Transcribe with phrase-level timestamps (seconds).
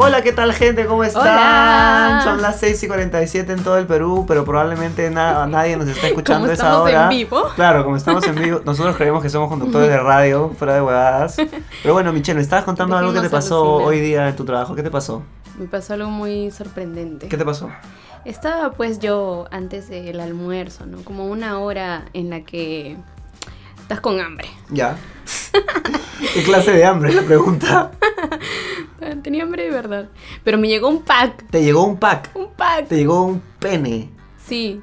[0.00, 0.86] Hola, ¿qué tal gente?
[0.86, 1.22] ¿Cómo están?
[1.22, 2.20] Hola.
[2.22, 6.06] Son las 6 y 47 en todo el Perú, pero probablemente na- nadie nos está
[6.08, 7.08] escuchando Como esa estamos en hora.
[7.08, 7.42] vivo.
[7.56, 11.36] Claro, como estamos en vivo, nosotros creemos que somos conductores de radio, fuera de huevadas.
[11.82, 14.76] Pero bueno, Michelle, me estabas contando algo que te pasó hoy día en tu trabajo.
[14.76, 15.24] ¿Qué te pasó?
[15.58, 17.26] Me pasó algo muy sorprendente.
[17.26, 17.68] ¿Qué te pasó?
[18.24, 20.98] Estaba pues yo antes del almuerzo, ¿no?
[21.02, 22.96] Como una hora en la que
[23.80, 24.48] estás con hambre.
[24.70, 24.96] Ya.
[26.34, 27.90] ¿Qué clase de hambre es la pregunta?
[29.22, 30.08] Tenía hambre de verdad.
[30.44, 31.46] Pero me llegó un pack.
[31.50, 32.88] Te llegó un pack, Un pack.
[32.88, 34.10] te llegó un pene.
[34.44, 34.80] Sí.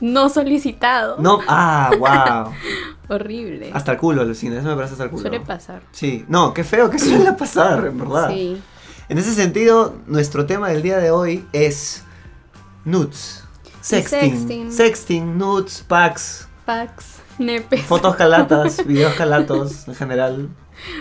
[0.00, 1.16] No solicitado.
[1.18, 2.54] No, ah, wow.
[3.14, 3.70] Horrible.
[3.74, 5.22] Hasta el culo, alucina, eso me parece hasta el culo.
[5.22, 5.82] Suele pasar.
[5.92, 8.30] Sí, no, qué feo que suele pasar, en verdad.
[8.30, 8.60] Sí.
[9.08, 12.04] En ese sentido, nuestro tema del día de hoy es
[12.84, 13.44] nudes.
[13.80, 14.30] Sexting.
[14.30, 14.72] sexting.
[14.72, 17.82] Sexting, nudes, packs, Packs, nepes.
[17.82, 20.48] fotos calatas, videos calatos en general.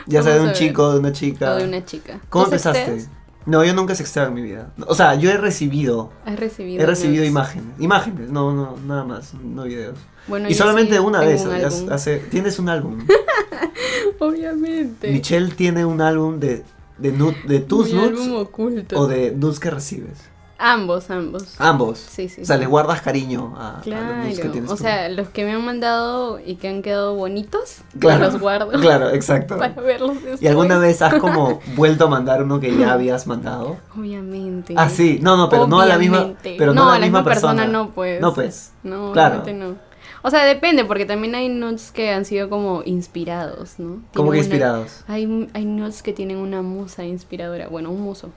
[0.08, 0.56] Ya sea de un ver.
[0.56, 1.54] chico, de una chica.
[1.54, 2.20] O de una chica.
[2.30, 3.06] ¿Cómo ¿Tú empezaste?
[3.46, 4.72] No, yo nunca he sexteado en mi vida.
[4.88, 6.12] O sea, yo he recibido.
[6.26, 6.84] Has recibido.
[6.84, 7.68] He recibido imágenes.
[7.80, 9.98] Imágenes, no, no, nada más, no videos.
[10.28, 11.44] Bueno, y solamente sí una vez.
[11.46, 13.00] un hace- tienes un álbum.
[14.20, 15.12] Obviamente.
[15.12, 16.64] Michelle tiene un álbum de,
[16.98, 17.12] de,
[17.48, 19.00] de tus Mi nudes álbum oculto.
[19.00, 20.18] o de nudes que recibes.
[20.62, 21.56] Ambos, ambos.
[21.58, 21.98] Ambos.
[22.00, 22.62] Sí, sí, O sea, sí.
[22.62, 24.84] le guardas cariño a, a los que tienes o tú.
[24.84, 29.10] sea, los que me han mandado y que han quedado bonitos, claro, los guardo Claro,
[29.12, 29.58] exacto.
[29.58, 30.42] para verlos después.
[30.42, 33.78] ¿Y alguna vez has como vuelto a mandar uno que ya habías mandado?
[33.98, 34.74] Obviamente.
[34.78, 35.20] Ah, sí.
[35.22, 37.66] No, no, pero no a la misma, pero no, a la misma persona.
[37.66, 38.20] no, pues.
[38.20, 38.74] No, pues.
[38.84, 39.44] No, Claro.
[39.54, 39.76] no.
[40.22, 43.88] O sea, depende, porque también hay nudes que han sido como inspirados, ¿no?
[43.88, 45.04] ¿Cómo que Tienen una- inspirados?
[45.08, 48.30] Hay, hay nudes que tienen una musa inspiradora, bueno, un muso.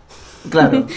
[0.50, 0.86] Claro.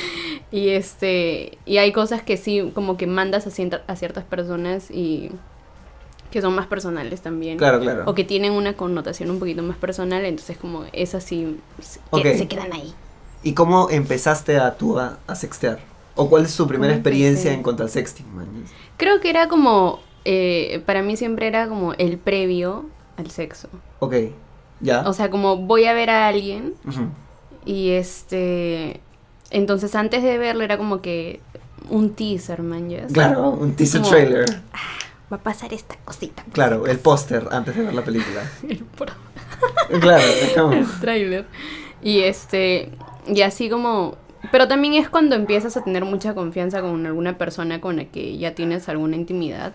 [0.52, 3.50] Y este y hay cosas que sí como que mandas a,
[3.88, 5.32] a ciertas personas y
[6.32, 7.58] que son más personales también.
[7.58, 8.04] Claro, claro.
[8.06, 12.30] O que tienen una connotación un poquito más personal, entonces como esas sí se- que
[12.32, 12.38] Ok.
[12.38, 12.94] se quedan ahí.
[13.44, 15.80] ¿Y cómo empezaste a tú a, a sextear?
[16.16, 18.48] ¿O cuál es tu primera ¿Cómo experiencia en cuanto al sexting, man?
[18.98, 22.86] Creo que era como eh, para mí siempre era como el previo
[23.18, 23.70] al sexo.
[24.00, 24.16] Ok.
[24.82, 25.08] ¿Ya?
[25.08, 26.74] O sea, como voy a ver a alguien
[27.66, 29.00] y este
[29.52, 31.40] entonces antes de verlo era como que
[31.90, 32.90] un teaser, man.
[33.14, 34.46] Claro, un teaser Como- trailer.
[35.32, 36.44] Va a pasar esta cosita.
[36.52, 38.42] Claro, el póster antes de ver la película.
[38.70, 39.14] el pro-
[40.00, 40.24] Claro,
[40.56, 40.74] como...
[40.74, 41.46] el tráiler.
[42.04, 42.92] Y este,
[43.28, 44.16] y así como,
[44.52, 48.38] pero también es cuando empiezas a tener mucha confianza con alguna persona con la que
[48.38, 49.74] ya tienes alguna intimidad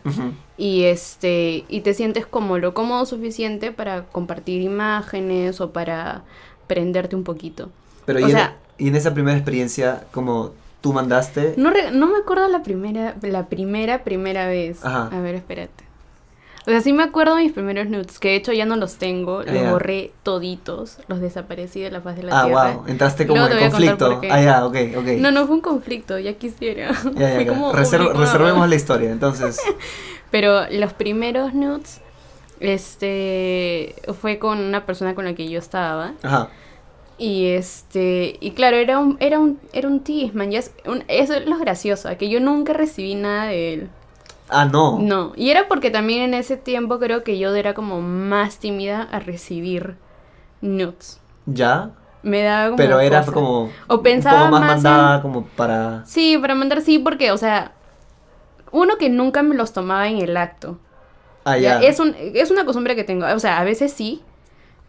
[0.56, 6.22] y este, y te sientes como lo cómodo suficiente para compartir imágenes o para
[6.66, 7.70] prenderte un poquito.
[8.06, 11.54] Pero O y, en- sea- y en esa primera experiencia, como tú mandaste...
[11.56, 14.84] No, re- no me acuerdo la primera, la primera, primera vez.
[14.84, 15.08] Ajá.
[15.12, 15.84] A ver, espérate.
[16.66, 18.96] O sea, sí me acuerdo de mis primeros nudes, que de hecho ya no los
[18.96, 19.70] tengo, los ya.
[19.70, 22.72] borré toditos, los desaparecí de la faz de la Ah, tierra.
[22.74, 24.20] wow, entraste como en conflicto.
[24.30, 25.06] Ah, ya, ok, ok.
[25.18, 26.92] No, no fue un conflicto, ya quisiera.
[27.14, 27.50] Ya, ya, Fue ya.
[27.52, 29.58] como Reserv- reservemos la historia, entonces.
[30.30, 32.00] Pero los primeros nudes,
[32.60, 36.12] este, fue con una persona con la que yo estaba.
[36.22, 36.48] Ajá.
[37.18, 41.04] Y este, y claro, era un, era un, era un tease, man, ya es un-
[41.08, 43.88] eso es lo gracioso, que yo nunca recibí nada de él.
[44.50, 44.98] Ah, no.
[44.98, 49.02] No, y era porque también en ese tiempo creo que yo era como más tímida
[49.10, 49.96] a recibir
[50.60, 51.20] nudes.
[51.46, 51.90] ¿Ya?
[52.22, 53.32] Me daba como Pero era cosa.
[53.32, 53.70] como...
[53.88, 56.04] O pensaba un poco más, más en- mandada como para...
[56.06, 57.72] Sí, para mandar sí, porque, o sea,
[58.72, 60.78] uno que nunca me los tomaba en el acto.
[61.44, 61.80] Ah, Ya.
[61.80, 63.26] Es, un, es una costumbre que tengo.
[63.34, 64.22] O sea, a veces sí,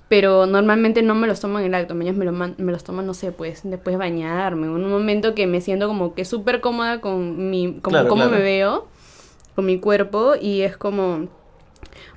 [0.10, 2.00] pero normalmente no me los tomo en el acto.
[2.00, 4.68] Ellos me, lo man- me los toman, no sé, pues después de bañarme.
[4.68, 8.24] En un momento que me siento como que súper cómoda con mi, como Claro, cómo
[8.24, 8.38] claro.
[8.38, 8.88] me veo,
[9.62, 10.34] con mi cuerpo.
[10.40, 11.28] Y es como,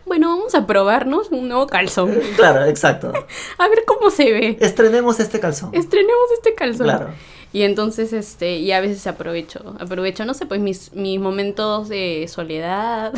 [0.07, 2.19] bueno, vamos a probarnos un nuevo calzón.
[2.37, 3.13] Claro, exacto.
[3.59, 4.57] A ver cómo se ve.
[4.61, 5.71] Estrenemos este calzón.
[5.73, 6.87] Estrenemos este calzón.
[6.87, 7.09] Claro.
[7.53, 12.27] Y entonces, este, y a veces aprovecho, aprovecho, no sé, pues mis, mis momentos de
[12.27, 13.13] soledad.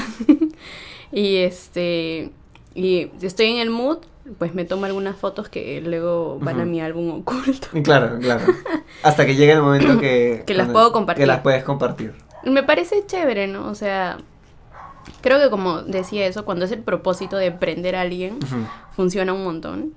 [1.13, 2.33] y este,
[2.75, 4.01] y estoy en el mood,
[4.39, 7.69] pues me tomo algunas fotos que luego van a mi álbum oculto.
[7.83, 8.45] Claro, claro.
[9.03, 10.43] Hasta que llegue el momento que...
[10.47, 11.23] Que las puedo compartir.
[11.23, 12.13] Que las puedes compartir.
[12.47, 13.69] Me parece chévere, ¿no?
[13.69, 14.19] O sea,
[15.21, 18.39] creo que como decía eso, cuando es el propósito de prender a alguien,
[18.95, 19.93] funciona un montón.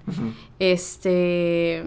[0.59, 1.83] Este,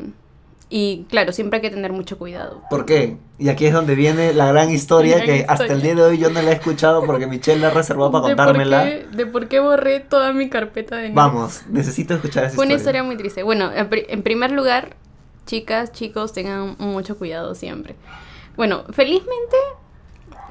[0.69, 2.63] y claro, siempre hay que tener mucho cuidado.
[2.71, 3.17] ¿Por qué?
[3.39, 5.95] Y aquí es donde viene la gran historia La gran que hasta el historia.
[5.95, 8.85] día de hoy yo no la he escuchado porque Michelle la reservó para por contármela.
[8.85, 11.15] qué, de por qué borré toda mi carpeta de nudes.
[11.15, 13.01] Vamos, necesito escuchar esa Fue una historia.
[13.01, 13.43] historia muy triste.
[13.43, 14.97] Bueno, en primer lugar,
[15.47, 17.97] chicas, chicos, tengan mucho cuidado siempre.
[18.57, 19.57] Bueno, felizmente,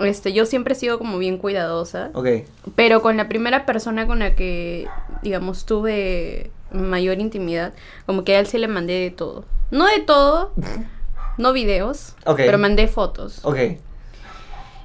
[0.05, 2.27] este, yo siempre he sido como bien cuidadosa, Ok,
[2.75, 4.87] pero con la primera persona con la que,
[5.23, 7.73] digamos, tuve mayor intimidad,
[8.05, 9.45] como que a él sí le mandé de todo.
[9.71, 10.53] No de todo,
[11.37, 13.39] no videos, pero mandé fotos.
[13.43, 13.57] Ok.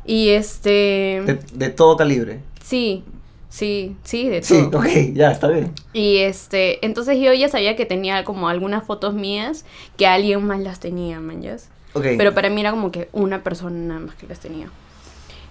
[0.05, 1.23] Y este...
[1.27, 2.41] De, de todo calibre.
[2.63, 3.03] Sí,
[3.49, 4.81] sí, sí, de Sí, todo.
[4.81, 5.73] ok, ya, está bien.
[5.93, 9.65] Y este, entonces yo ya sabía que tenía como algunas fotos mías
[9.97, 11.71] que alguien más las tenía, man, ¿yas?
[11.95, 12.05] Ok.
[12.19, 14.69] Pero para mí era como que una persona nada más que las tenía.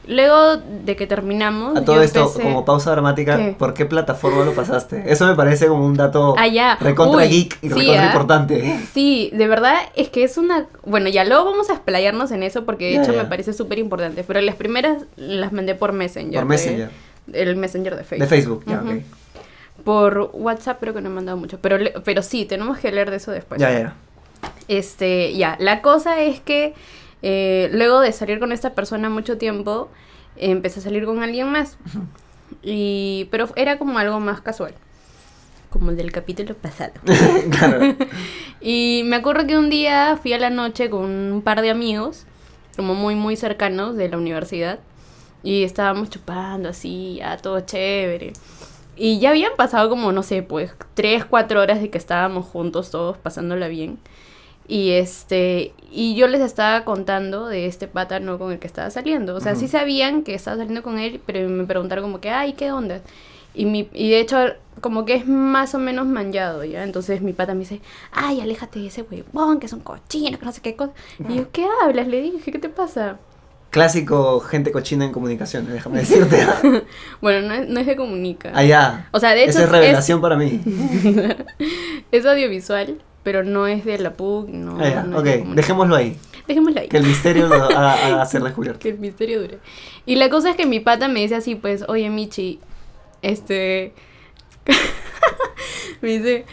[0.08, 3.56] Luego de que terminamos, A todo yo esto, empecé- como pausa dramática, ¿Qué?
[3.58, 5.04] ¿por qué plataforma lo pasaste?
[5.08, 6.76] Eso me parece como un dato Ah, ya.
[6.80, 8.06] recontra Uy, geek y sí, recontra ¿ah?
[8.08, 8.80] importante.
[8.94, 10.68] Sí, de verdad es que es una...
[10.86, 13.24] Bueno, ya luego vamos a explayarnos en eso porque de Ya, hecho ya.
[13.24, 14.24] me parece súper importante.
[14.24, 16.34] Pero las primeras las mandé por Messenger.
[16.34, 16.90] Por de- Messenger.
[17.34, 18.28] El Messenger de Facebook.
[18.30, 19.02] De Facebook, ya, ok.
[19.84, 21.58] Por WhatsApp creo que no he mandado mucho.
[21.62, 23.60] Pero, pero sí, tenemos que leer de eso después.
[23.60, 23.94] ya, ya.
[24.68, 26.74] Este, ya, la cosa es que
[27.28, 29.90] eh, luego de salir con esta persona mucho tiempo,
[30.36, 31.76] eh, empecé a salir con alguien más.
[32.62, 34.76] Y, pero era como algo más casual.
[35.72, 36.94] Como el del capítulo pasado.
[37.50, 37.96] claro.
[38.62, 42.26] Y me acuerdo que un día fui a la noche con un par de amigos,
[42.76, 44.80] como muy, muy cercanos de la universidad.
[45.42, 48.34] Y estábamos chupando así, ya todo chévere.
[48.96, 52.92] Y ya habían pasado como, no sé, pues, tres, cuatro horas de que estábamos juntos
[52.92, 53.98] todos pasándola bien.
[54.68, 58.90] Y este, y yo les estaba contando de este pata no con el que estaba
[58.90, 59.36] saliendo.
[59.36, 62.54] O sea, sí sabían que estaba saliendo con él, pero me preguntaron como que, ay,
[62.54, 63.02] ¿qué onda?
[63.54, 64.38] Y, mi, y de hecho,
[64.82, 66.84] como que es más o menos manchado, ¿ya?
[66.84, 67.80] Entonces mi pata me dice,
[68.12, 70.92] ay, aléjate de ese huevón, que es un cochino, que no sé qué cosa.
[71.30, 72.08] Y yo, ¿qué hablas?
[72.08, 73.18] Le dije, ¿qué te pasa?
[73.70, 76.46] Clásico gente cochina en comunicaciones, déjame decirte.
[77.22, 78.52] Bueno, no es, no es de comunica.
[78.54, 79.08] Allá.
[79.12, 80.60] O sea, de hecho Esa es es- revelación para mí.
[82.12, 86.16] Es audiovisual, pero no es de la PUC, no, Ah, no ok, de dejémoslo ahí.
[86.48, 86.88] Dejémoslo ahí.
[86.88, 88.80] Que el misterio haga, haga ser descubierto.
[88.80, 89.58] que el misterio dure.
[90.06, 92.60] Y la cosa es que mi pata me dice así, pues, oye, Michi,
[93.24, 93.94] este...
[96.02, 96.46] me dice,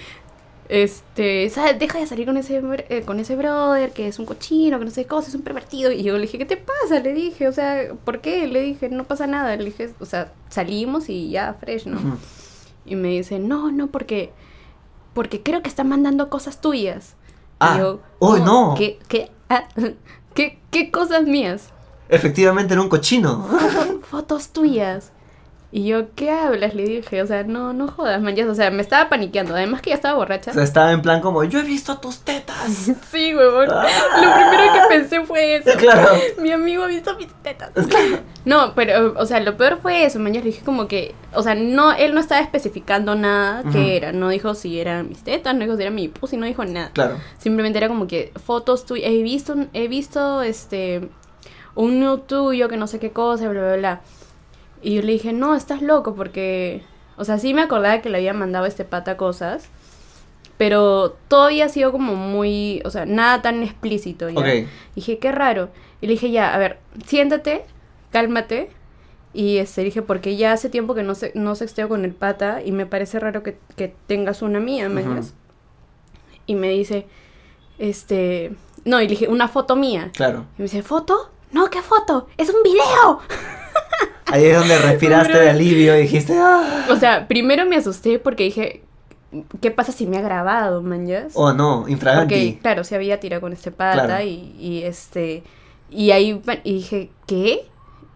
[0.70, 1.78] este, ¿sabes?
[1.78, 4.90] Deja de salir con ese, eh, con ese brother que es un cochino, que no
[4.90, 5.92] sé qué cosa, es un pervertido.
[5.92, 7.00] Y yo le dije, ¿qué te pasa?
[7.00, 8.48] Le dije, o sea, ¿por qué?
[8.48, 9.54] Le dije, no pasa nada.
[9.56, 11.98] Le dije, o sea, salimos y ya, fresh, ¿no?
[11.98, 12.16] Ujú.
[12.86, 14.30] Y me dice, no, no, porque,
[15.14, 17.14] porque creo que está mandando cosas tuyas.
[17.61, 18.75] Ah, y yo, ¡uy, no!
[18.76, 19.64] ¿Qué, qué, ah,
[20.35, 21.69] ¿qué, qué cosas mías?
[22.09, 23.47] Efectivamente era un cochino.
[24.11, 25.12] fotos tuyas.
[25.74, 26.74] Y yo, ¿qué hablas?
[26.74, 28.36] Le dije, o sea, no, no jodas, man.
[28.36, 29.54] ya, o sea, me estaba paniqueando.
[29.54, 30.50] Además que ya estaba borracha.
[30.50, 32.90] O sea, estaba en plan como, yo he visto tus tetas.
[33.10, 33.69] sí, huevón.
[33.70, 33.86] Ah.
[34.16, 35.70] Lo primero que pensé fue eso.
[35.78, 36.10] Claro.
[36.42, 37.70] Mi amigo ha visto mis tetas.
[38.44, 40.34] no, pero, o sea, lo peor fue eso, man.
[40.34, 43.72] ya Le dije como que, o sea, no, él no estaba especificando nada Ujú.
[43.72, 44.12] que era.
[44.12, 46.90] No dijo si eran mis tetas, no dijo si era mi pussy, no dijo nada.
[46.92, 47.16] Claro.
[47.38, 49.10] Simplemente era como que fotos tuyas.
[49.10, 51.08] He visto, he visto este
[51.74, 54.00] un nude tuyo que no sé qué cosa, bla, bla, bla.
[54.82, 56.82] Y yo le dije, no, estás loco porque.
[57.17, 59.69] O sea, sí me acordaba que le había mandado a este pata cosas.
[60.58, 62.82] Pero todo había sido como muy.
[62.84, 64.29] O sea, nada tan explícito.
[64.29, 64.40] ¿ya?
[64.40, 64.69] Ok.
[64.94, 65.70] Dije, qué raro.
[66.00, 67.64] Y le dije, ya, a ver, siéntate,
[68.11, 68.70] cálmate.
[69.34, 72.61] Y este, dije, porque ya hace tiempo que no, se, no sexteo con el pata
[72.62, 75.11] y me parece raro que, que tengas una mía, ¿me Ujú.
[75.11, 75.34] entiendes?
[76.44, 77.06] Y me dice,
[77.79, 78.52] este,
[78.84, 80.11] no, y le dije, una foto mía.
[80.14, 80.44] Claro.
[80.58, 81.31] Y me dice, ¿foto?
[81.50, 82.29] No, ¿qué foto?
[82.37, 83.20] ¡Es un video!
[84.32, 86.87] Ahí es donde respiraste de alivio y dijiste, ah.
[86.90, 88.82] O sea, primero me asusté porque dije,
[89.61, 91.06] ¿qué pasa si me ha grabado, man?
[91.06, 91.32] ¿yas?
[91.34, 92.34] Oh, no, infraganti.
[92.34, 94.24] Porque, claro, se había tirado con este pata Claro.
[94.24, 95.43] y, y este.
[95.91, 97.67] Y ahí y dije, ¿qué?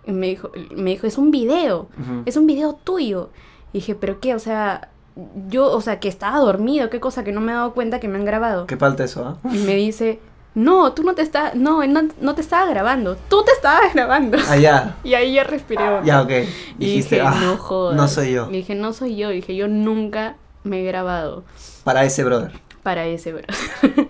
[0.07, 1.89] Y me dijo, me dijo, es un video.
[2.25, 3.31] Es un video tuyo.
[3.73, 4.35] Y dije, ¿pero qué?
[4.35, 4.89] O sea,
[5.49, 8.09] yo, o sea, que estaba dormido, qué cosa que no me he dado cuenta que
[8.09, 8.67] me han grabado.
[8.67, 9.49] Qué falta eso, ¿ah?
[9.53, 10.21] Y me dice,
[10.57, 13.93] no, tú no te estás, no, él no, no te estaba grabando, tú te estabas
[13.95, 14.39] grabando.
[14.49, 14.97] Ah, ya.
[15.05, 15.85] Y ahí ya respiré.
[16.05, 16.31] Ya, ok.
[16.79, 17.95] Y Dijiste, dije, ah, no jodas.
[17.97, 18.49] no soy yo.
[18.51, 19.31] Y dije, no soy yo.
[19.31, 21.45] Y dije, yo nunca me he grabado
[21.85, 22.51] Para ese brother.
[22.83, 23.43] para ese bro.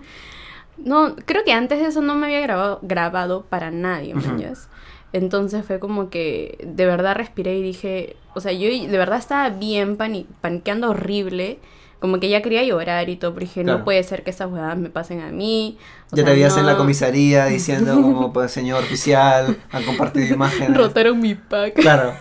[0.77, 4.13] no, creo que antes de eso no me había grabado, grabado para nadie.
[4.15, 4.69] ¿mañas?
[5.13, 9.49] Entonces fue como que de verdad respiré y dije, o sea, yo de verdad estaba
[9.49, 11.59] bien pani- paniqueando horrible.
[11.99, 13.79] Como que ya quería llorar y todo, pero dije, Claro.
[13.79, 15.77] no puede ser que estas huevadas me pasen a mí.
[16.11, 20.27] O Ya sea, te veías en la comisaría diciendo como, pues, señor oficial, han compartido
[20.35, 20.77] imágenes.
[20.77, 21.73] Rotaron mi pack.
[21.73, 22.13] Claro.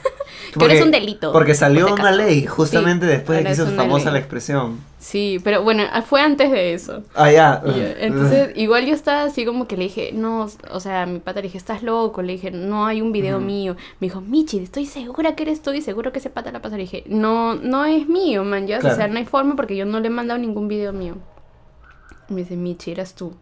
[0.56, 3.66] Que ahora es un delito, Porque salió una ley justamente Sí, después de que hizo
[3.66, 4.12] famosa ley.
[4.14, 4.78] la expresión.
[4.98, 7.02] Sí, pero bueno, ah, fue antes de eso.
[7.14, 7.62] Ah, ya.
[7.64, 11.06] Y yo- entonces, igual yo estaba así como que le dije, no, o sea, a
[11.06, 13.76] mi pata le dije, estás loco, le dije, no hay un video mío.
[14.00, 16.76] Me dijo, Michi, estoy segura que eres tú y seguro que ese pata la pasa.
[16.76, 18.94] Le dije, no, no es mío, man, ya, Claro.
[18.94, 21.16] o sea, no hay forma porque yo no le he mandado ningún video mío.
[22.28, 23.34] Me dice, Michi, eras tú.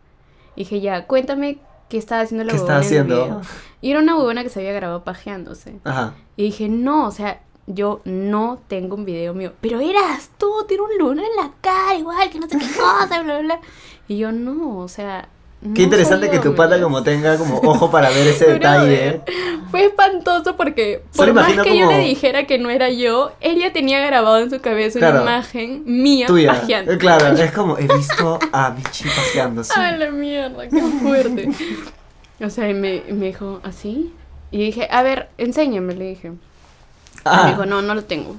[0.56, 3.14] Y dije, ya, cuéntame qué estaba haciendo la ¿Qué estaba haciendo?
[3.24, 3.40] video".
[3.80, 5.78] Y era una huevona que se había grabado pajeándose.
[5.84, 6.14] Ajá.
[6.36, 9.52] Y dije, no, o sea, yo no tengo un video mío.
[9.60, 13.22] Pero eras tú, tiene un lunar en la cara, igual, que no sé qué cosa,
[13.22, 13.60] bla, bla, bla.
[14.08, 15.28] Y yo, no, o sea,
[15.64, 19.22] no Qué interesante que tu pata como tenga como ojo para ver ese detalle.
[19.24, 19.24] Brother,
[19.70, 24.04] Fue espantoso porque por más que yo le dijera que no era yo, ella tenía
[24.06, 25.22] grabado en su cabeza Claro.
[25.22, 26.52] una imagen mía Tuya.
[26.52, 26.92] pajeando.
[26.92, 29.72] Eh, Claro, es como he visto a Michi pajeándose.
[29.80, 31.48] A la mierda, qué fuerte.
[32.44, 34.12] O sea, y me, me dijo, ¿así?
[34.50, 36.28] Y dije, a ver, enséñame, le dije.
[36.28, 36.38] Y
[37.24, 38.36] Ah, Me dijo, no, no lo tengo.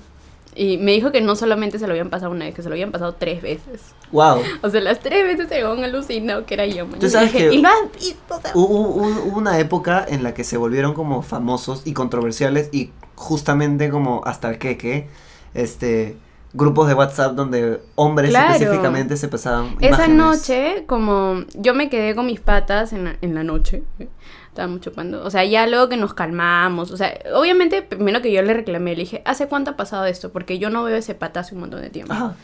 [0.58, 2.76] Y me dijo que no solamente se lo habían pasado una vez, que se lo
[2.76, 3.94] habían pasado tres veces.
[4.12, 4.38] wow.
[4.62, 6.86] O sea, las tres veces se habían alucinado que era yo.
[6.86, 10.34] Tú Y sabes dije, que- Y lo has visto, Hubo, hubo- una época en la
[10.34, 15.08] que se volvieron como famosos y controversiales y justamente como hasta el queque,
[15.54, 16.16] este,
[16.54, 18.54] grupos de WhatsApp donde hombres Claro.
[18.54, 20.18] específicamente se pasaban Esa imágenes.
[20.18, 24.08] noche, como yo me quedé con mis patas en la, en la noche, ¿eh?
[24.56, 28.42] Estábamos chupando, o sea, ya luego que nos calmamos, o sea, obviamente, primero que yo
[28.42, 30.32] le reclamé, le dije, ¿hace cuánto ha pasado esto?
[30.32, 32.14] Porque yo no veo ese pata hace un montón de tiempo.
[32.14, 32.36] Ajá.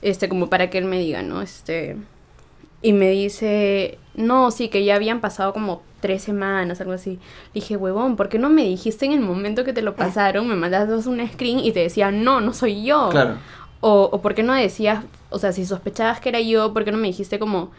[0.00, 1.42] Este, como para que él me diga, ¿no?
[1.42, 1.96] Este,
[2.80, 7.18] y me dice, no, sí, que ya habían pasado como tres semanas, algo así.
[7.52, 10.48] Le dije, huevón, ¿por qué no me dijiste en el momento que te lo pasaron?
[10.48, 13.10] Me mandaste un screen y te decía, no, no soy yo.
[13.10, 13.36] Claro.
[13.80, 16.92] O, o por qué no decías, o sea, si sospechabas que era yo, ¿por qué
[16.92, 17.72] no me dijiste como,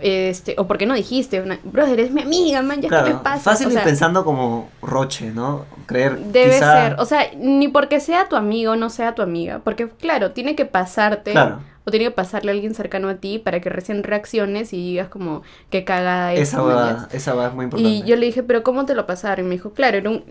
[0.00, 3.14] este, o por qué no dijiste, una, brother, eres mi amiga, man, ya Claro, me
[3.16, 3.42] pasa.
[3.42, 5.64] fácil O ir sea, pensando como Roche, ¿no?
[5.86, 9.60] Creer Debe quizá- ser, o sea, ni porque sea tu amigo no sea tu amiga,
[9.64, 11.58] porque claro, tiene que pasarte, Claro.
[11.84, 15.08] o tiene que pasarle a alguien cercano a ti para que recién reacciones y digas
[15.08, 16.40] como, qué cagada es.
[16.40, 17.90] esa va, esa va es muy importante.
[17.90, 19.46] Y yo le dije, pero ¿cómo te lo pasaron?
[19.46, 20.22] Y me dijo, claro, era un,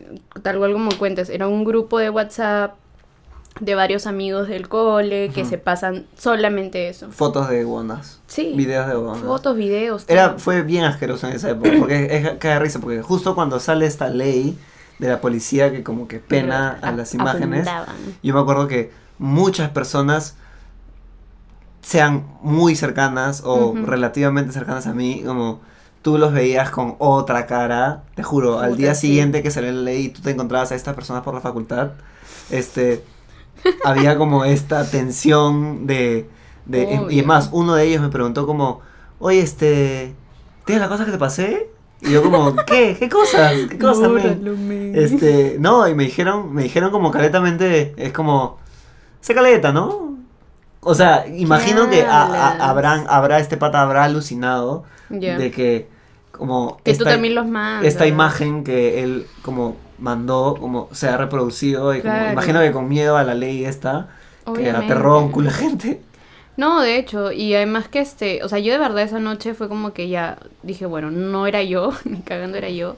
[0.44, 2.76] tal cual como cuentas, era un grupo de WhatsApp
[3.60, 7.10] de varios amigos del cole que se pasan solamente eso.
[7.12, 8.20] Fotos de guandas.
[8.28, 8.54] Sí.
[8.56, 9.26] Videos de guandas.
[9.26, 10.06] Fotos, videos.
[10.08, 13.86] Era, fue bien asqueroso en esa época, porque es cae risa, porque justo cuando sale
[13.86, 14.58] esta ley
[15.00, 17.68] de la policía que como que pena a las imágenes,
[18.22, 20.36] yo me acuerdo que muchas personas
[21.82, 25.62] sean muy cercanas o relativamente cercanas a mí, como
[26.02, 29.08] tú los veías con otra cara, te juro, al día sí.
[29.08, 31.92] siguiente que salió la ley y tú te encontrabas a estas personas por la facultad,
[32.50, 33.04] este,
[33.84, 36.30] había como esta tensión de,
[36.66, 37.26] de y Obvio.
[37.26, 38.82] más, uno de ellos me preguntó como,
[39.20, 40.14] oye, este,
[40.66, 41.70] ¿tienes la cosa que te pasé?
[42.02, 42.96] Y yo como, ¿qué?
[42.98, 43.54] ¿Qué cosas?
[43.70, 44.94] ¿Qué cosas, men?" Bórralo, men.
[44.96, 48.58] Este, no, y me dijeron, me dijeron como caletamente, es como,
[49.22, 50.10] se caleta, ¿no?
[50.82, 52.62] O sea, imagino que a- a- hablas?
[52.70, 54.86] habrán, habrá, este pata habrá alucinado
[55.38, 55.90] de que,
[56.32, 57.86] como, que tú esta- también los mandas.
[57.88, 62.32] esta imagen que él, como, mandó, como, se ha reproducido, y como, Claro.
[62.34, 64.08] imagino que con miedo a la ley esta,
[64.46, 64.86] que Obviamente.
[64.94, 66.02] aterró a un culo gente.
[66.58, 69.70] No, de hecho, y además que este, o sea, yo de verdad esa noche fue
[69.70, 72.98] como que ya dije, bueno, no era yo, ni cagando era yo.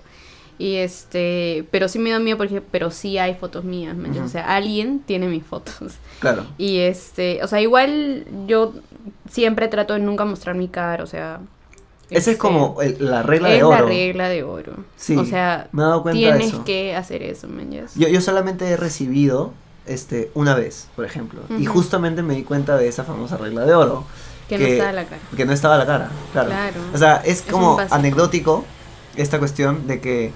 [0.58, 4.32] Y este, pero sí me dio miedo porque, pero sí hay fotos mías, ¿me entiendes?
[4.34, 4.40] Ujú.
[4.40, 5.96] O sea, alguien tiene mis fotos.
[6.20, 6.46] Claro.
[6.60, 8.74] Y este, o sea, igual yo
[9.30, 11.40] siempre trato de nunca mostrar mi cara, o sea.
[12.12, 13.80] Esa es este, como el- la regla es de oro.
[13.80, 14.74] la regla de oro.
[14.98, 16.64] Sí, o sea, me he dado cuenta de tienes eso.
[16.64, 17.96] que hacer eso, ¿me entiendes?
[17.96, 19.54] Yo, yo solamente he recibido
[19.86, 21.42] este una vez, por ejemplo.
[21.58, 24.04] Y justamente me di cuenta de esa famosa regla de oro.
[24.48, 25.22] Que no está la cara.
[25.36, 26.50] Que no estaba la cara, claro.
[26.50, 26.76] Claro.
[26.94, 28.66] O sea, es Es como anecdótico
[29.16, 30.32] esta cuestión de que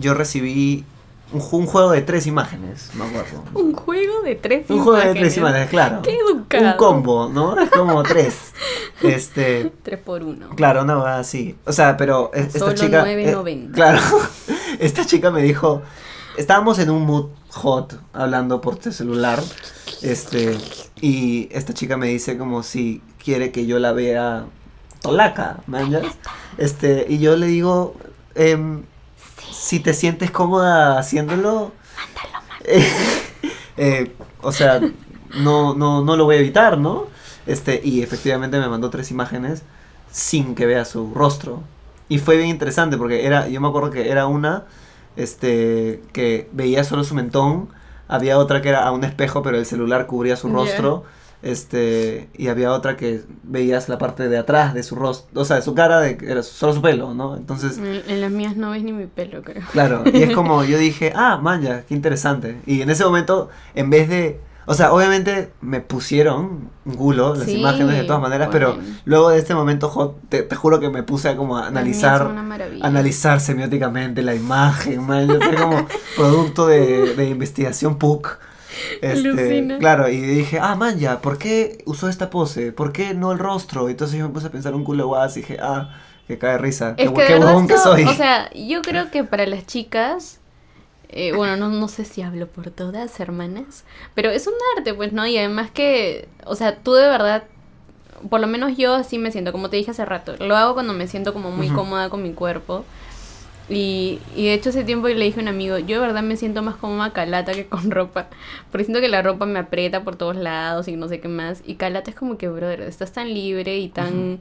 [0.00, 0.84] yo recibí
[1.32, 3.42] un, ju- un juego de tres imágenes, me acuerdo.
[3.54, 5.22] Un juego de tres Un juego de imágenes.
[5.22, 6.02] tres imágenes, claro.
[6.02, 6.64] Qué educado.
[6.66, 7.58] Un combo, ¿no?
[7.60, 8.52] Es como tres.
[9.02, 9.70] Este.
[9.82, 10.48] Tres por uno.
[10.56, 11.56] Claro, va así.
[11.64, 13.04] O sea, pero es- esta Solo chica.
[13.06, 13.72] 9.90.
[13.72, 14.00] claro.
[14.80, 15.82] Esta chica me dijo.
[16.36, 19.40] Estábamos en un mood hot hablando por tu celular.
[20.02, 20.56] Este.
[21.00, 24.46] Y esta chica me dice como si quiere que yo la vea
[25.00, 26.04] tolaca, ¿manjas?
[26.58, 27.06] Este.
[27.08, 27.94] Y yo le digo.
[28.34, 28.82] em,
[29.58, 31.72] si te sientes cómoda haciéndolo.
[32.64, 32.88] eh,
[33.76, 34.80] eh, o sea,
[35.36, 37.06] no, no, no lo voy a evitar, ¿no?
[37.46, 39.62] Este, y efectivamente me mandó tres imágenes
[40.10, 41.62] sin que vea su rostro.
[42.08, 44.64] Y fue bien interesante porque era, yo me acuerdo que era una,
[45.16, 47.68] este, que veía solo su mentón,
[48.06, 51.04] había otra que era a un espejo pero el celular cubría su rostro,
[51.42, 55.56] este, y había otra que veías la parte de atrás de su rostro, o sea,
[55.56, 57.36] de su cara, de, era solo su pelo, ¿no?
[57.36, 59.62] Entonces, En, en las mías no ves ni mi pelo, creo.
[59.72, 62.60] Claro, y es como yo dije, ah, manja, qué interesante.
[62.66, 64.40] Y en ese momento, en vez de.
[64.70, 68.88] O sea, obviamente me pusieron un culo las Sí, imágenes de todas maneras, pero bueno.
[69.06, 72.28] luego de este momento hot, te, te juro que me puse a como a analizar.
[72.82, 75.26] Analizar semióticamente la imagen, man.
[75.26, 78.38] Yo soy como producto de, de investigación PUC.
[79.00, 82.72] Este, claro, y dije, ah, man, ya, ¿por qué usó esta pose?
[82.72, 83.88] ¿Por qué no el rostro?
[83.88, 86.58] Entonces yo me puse a pensar un culo guas y dije, ah, que cae de
[86.58, 86.94] risa.
[86.96, 88.04] Es qué, que, de verdad soy.
[88.04, 90.40] O sea, yo creo que para las chicas,
[91.08, 95.12] eh, bueno, no, no sé si hablo por todas, hermanas, pero es un arte, pues,
[95.12, 95.26] ¿no?
[95.26, 97.44] Y además que, o sea, tú de verdad,
[98.28, 100.92] por lo menos yo así me siento, como te dije hace rato, lo hago cuando
[100.92, 102.84] me siento como muy cómoda con mi cuerpo.
[103.70, 106.36] Y, y de hecho ese tiempo le dije a un amigo, yo de verdad me
[106.36, 108.28] siento más cómoda calata que con ropa,
[108.70, 111.62] porque siento que la ropa me aprieta por todos lados y no sé qué más,
[111.66, 114.40] y calata es como que, brother, estás tan libre y tan,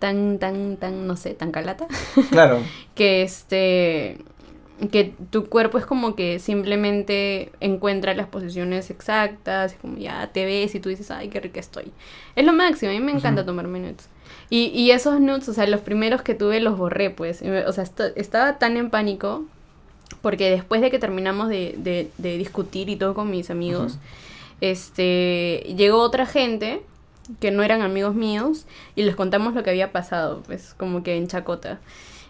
[0.00, 1.86] tan, tan, tan, no sé, tan calata,
[2.30, 2.60] Claro.
[2.94, 4.18] que este
[4.90, 10.74] que tu cuerpo es como que simplemente encuentra las posiciones exactas, como ya te ves
[10.74, 11.92] y tú dices, ay, qué rica estoy.
[12.34, 13.46] Es lo máximo, a mí me encanta Ujú.
[13.52, 14.10] tomarme nudes.
[14.48, 17.42] Y, y esos nudes, o sea, los primeros que tuve los borré, pues.
[17.66, 17.84] O sea,
[18.14, 19.44] estaba tan en pánico
[20.22, 23.98] porque después de que terminamos de, de- de discutir y todo con mis amigos,
[24.60, 26.82] este, llegó otra gente
[27.40, 31.16] que no eran amigos míos y les contamos lo que había pasado, pues, como que
[31.16, 31.80] en Chacota.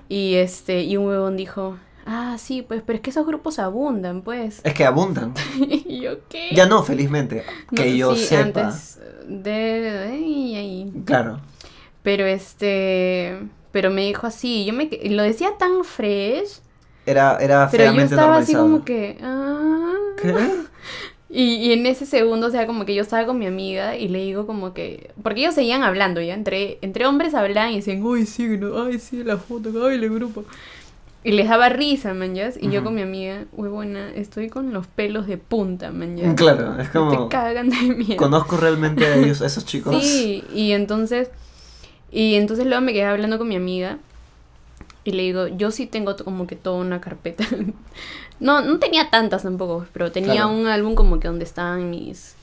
[0.08, 4.22] Y este, y un huevón dijo, ah, sí, pues, pero es que esos grupos abundan,
[4.22, 4.60] pues.
[4.64, 5.34] Es que abundan.
[5.58, 6.50] y yo, ¿qué?
[6.54, 7.44] Ya no, felizmente.
[7.70, 8.68] No, Que yo sí, sepa.
[8.68, 10.92] Antes de- ay, ay.
[11.04, 11.40] Claro.
[12.06, 13.36] Pero este,
[13.72, 16.60] pero me dijo así, yo me, lo decía tan fresh,
[17.04, 19.92] Era, era pero yo estaba así como que, ah.
[20.22, 20.32] ¿Qué?
[21.28, 24.06] Y, y en ese segundo, o sea, como que yo estaba con mi amiga y
[24.06, 25.10] le digo como que...
[25.20, 29.00] Porque ellos seguían hablando ya, entre, entre hombres hablaban y decían, uy, sí, no, ay,
[29.00, 30.44] sí, la foto, ay, el grupo.
[31.24, 32.36] Y les daba risa, man.
[32.36, 36.36] Y yo con mi amiga, uy, buena, estoy con los pelos de punta, man.
[36.36, 37.26] Claro, es como...
[37.26, 38.16] Te cagan de miedo.
[38.16, 40.00] Conozco realmente a ellos, a esos chicos.
[40.00, 41.30] Sí, y entonces...
[42.16, 43.98] Y entonces luego me quedé hablando con mi amiga
[45.04, 47.44] y le digo, yo sí tengo como que toda una carpeta.
[48.40, 50.48] no, no tenía tantas tampoco, pero tenía Claro.
[50.50, 52.34] un álbum como que donde estaban mis,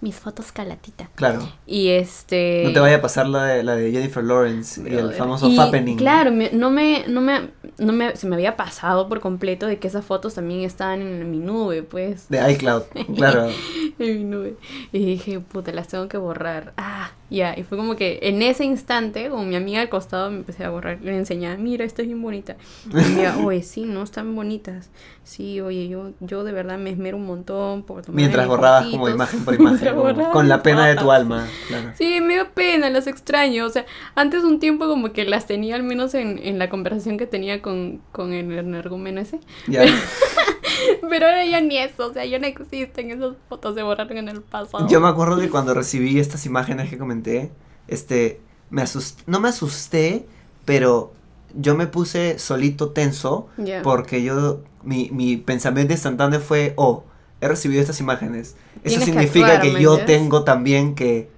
[0.00, 1.10] mis fotos calatita.
[1.14, 1.46] Claro.
[1.66, 2.62] Y este...
[2.64, 5.56] No te vaya a pasar la de, la de Jennifer Lawrence y el famoso y,
[5.56, 5.98] Fappening.
[5.98, 9.78] Claro, me- no me, no me, no me, se me había pasado por completo de
[9.78, 12.30] que esas fotos también estaban en mi nube, pues.
[12.30, 12.84] De iCloud.
[13.14, 13.48] Claro.
[13.98, 14.56] en mi nube.
[14.90, 16.72] Y dije, puta, las tengo que borrar.
[16.78, 17.58] Ah, ya.
[17.58, 20.70] Y fue como que en ese instante, con mi amiga al costado, me empecé a
[20.70, 20.98] borrar.
[21.02, 22.56] Le enseñaba, mira, esta es bien bonita.
[22.90, 24.90] Y mi amiga, oye, sí, no, están bonitas.
[25.24, 29.08] Sí, oye, yo, yo de verdad me esmero un montón por tomar Mientras borrabas como
[29.08, 29.94] imagen por imagen.
[29.94, 31.46] Como con la pena de tu alma.
[31.68, 31.92] Claro.
[31.96, 33.66] Sí, me dio pena, las extraño.
[33.66, 37.18] O sea, antes un tiempo como que las tenía al menos en, en la conversación
[37.18, 39.40] que tenía con, con el energúmeno ese.
[39.66, 39.84] Ya.
[41.08, 44.28] Pero ahora ya ni eso, o sea, ya no existen esas fotos, se borraron en
[44.28, 44.86] el pasado.
[44.88, 47.50] Yo me acuerdo que cuando recibí estas imágenes que comenté,
[47.86, 50.26] este, me asusté, no me asusté,
[50.64, 51.12] pero
[51.54, 53.48] yo me puse solito tenso
[53.82, 57.04] porque yo, mi, mi pensamiento instantáneo fue, oh,
[57.40, 58.56] he recibido estas imágenes.
[58.82, 61.30] Eso Tienes que significa actuar, que, ¿me yo tengo también que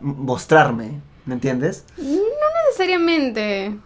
[0.00, 1.84] mostrarme, ¿me entiendes?
[2.72, 3.78] necesariamente.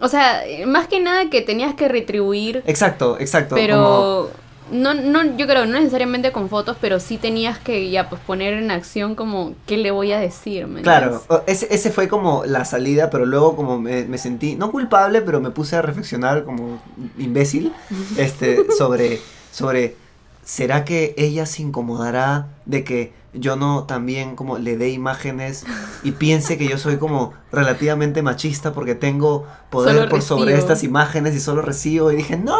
[0.00, 3.56] O sea, más que nada que tenías que retribuir, Exacto, exacto.
[3.56, 4.30] como- pero
[4.70, 8.54] no, no, yo creo, no necesariamente con fotos, pero sí tenías que ya pues poner
[8.54, 13.10] en acción como qué le voy a decir, ¿me Claro, ese fue como la salida,
[13.10, 16.80] pero luego como me, me sentí, no culpable, pero me puse a reflexionar como
[17.18, 17.72] imbécil,
[18.18, 19.96] este, sobre, sobre,
[20.44, 25.64] ¿será que ella se incomodará de que yo no también como le dé imágenes
[26.02, 30.82] y piense que yo soy como relativamente machista porque tengo poder Solo por sobre estas
[30.82, 32.56] imágenes y solo recibo y dije, no,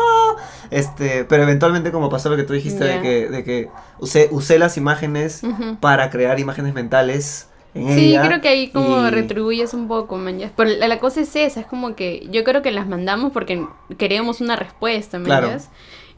[0.71, 4.59] este, pero eventualmente como pasó lo que tú dijiste de que, de que usé, usé
[4.59, 5.43] las imágenes
[5.81, 8.27] para crear imágenes mentales en Sí, ella.
[8.27, 10.39] creo que ahí como y- retribuyes un poco, man.
[10.39, 10.51] ya.
[10.57, 13.65] Pero la, la cosa es esa, es como que yo creo que las mandamos porque
[13.99, 15.27] queremos una respuesta, man.
[15.27, 15.51] Claro.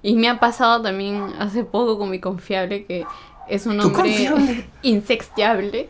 [0.03, 3.05] Y me ha pasado también hace poco con mi confiable que
[3.51, 5.89] es un ¿Tu hombre insexteable.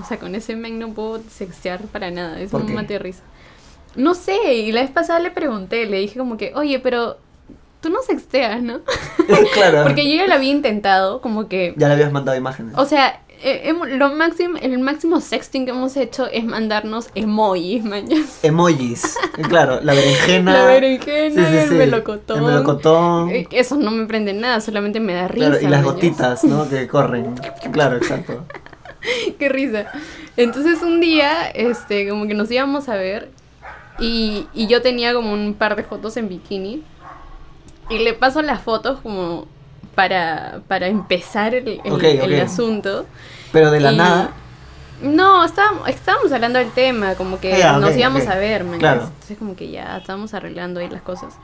[0.00, 2.98] O sea, con ese men no puedo sextear para nada, es ¿Por un mate de
[3.00, 3.22] risa.
[3.96, 7.18] No sé, y la vez pasada le pregunté, le dije como que, oye, pero
[7.80, 8.80] tú no sexteas, ¿no?
[9.54, 9.82] claro.
[9.84, 12.74] Porque yo ya lo había intentado, como que Ya le habías mandado imágenes.
[12.76, 18.38] o sea, eh, lo máximo, el máximo sexting que hemos hecho es mandarnos emojis, mañas.
[18.42, 19.16] Emojis.
[19.48, 20.52] Claro, la berenjena.
[20.52, 21.74] La berenjena, Sí, sí, el sí.
[21.74, 22.38] melocotón.
[22.38, 23.30] El melocotón.
[23.30, 25.46] Eh, Eso no me prende nada, solamente me da risa.
[25.50, 25.94] Claro, y las mañas.
[25.94, 26.68] gotitas, ¿no?
[26.68, 27.34] Que corren.
[27.72, 28.44] Claro, exacto.
[29.38, 29.86] Qué risa.
[30.36, 33.30] Entonces un día, este, como que nos íbamos a ver
[34.00, 36.82] y, y yo tenía como un par de fotos en bikini
[37.90, 39.46] y le paso las fotos como
[39.98, 43.04] para, para empezar el, el- Ok, el asunto.
[43.50, 44.30] Pero de la Y- nada.
[45.02, 48.62] No, estábamos, estábamos hablando del tema, como que Ah, ya, nos ok, íbamos a ver,
[48.62, 48.78] man.
[48.78, 49.02] Claro.
[49.12, 51.34] Entonces como que ya estábamos arreglando ahí las cosas.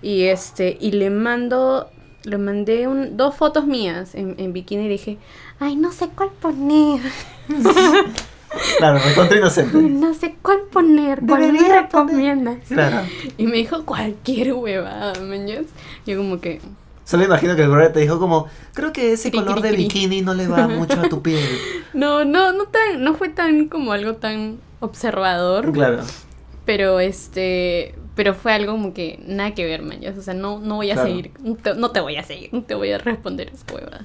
[0.00, 1.90] Y este, y le mando,
[2.22, 5.18] le mandé un, dos fotos mías en, en bikini y dije,
[5.58, 7.00] ay, no sé cuál poner,
[8.78, 9.76] Claro, recontra inocente.
[9.76, 12.58] no sé cuál poner, ¿cuál me recomiendas?
[12.68, 13.00] Claro.
[13.36, 15.64] Y me dijo cualquier huevada, mañas.
[16.06, 16.60] Yo como que,
[17.08, 19.76] Solo imagino que el brother te dijo como, creo que ese color cri, de cri.
[19.84, 21.42] bikini no le va mucho a tu piel.
[21.94, 25.72] No, no, no tan, no fue tan como algo tan observador.
[25.72, 26.02] Claro.
[26.66, 30.00] Pero este, pero fue algo como que nada que ver, man.
[30.18, 31.08] O sea, no, no voy a Claro.
[31.08, 34.02] seguir, no te, no te voy a seguir, no te voy a responder esa huevada.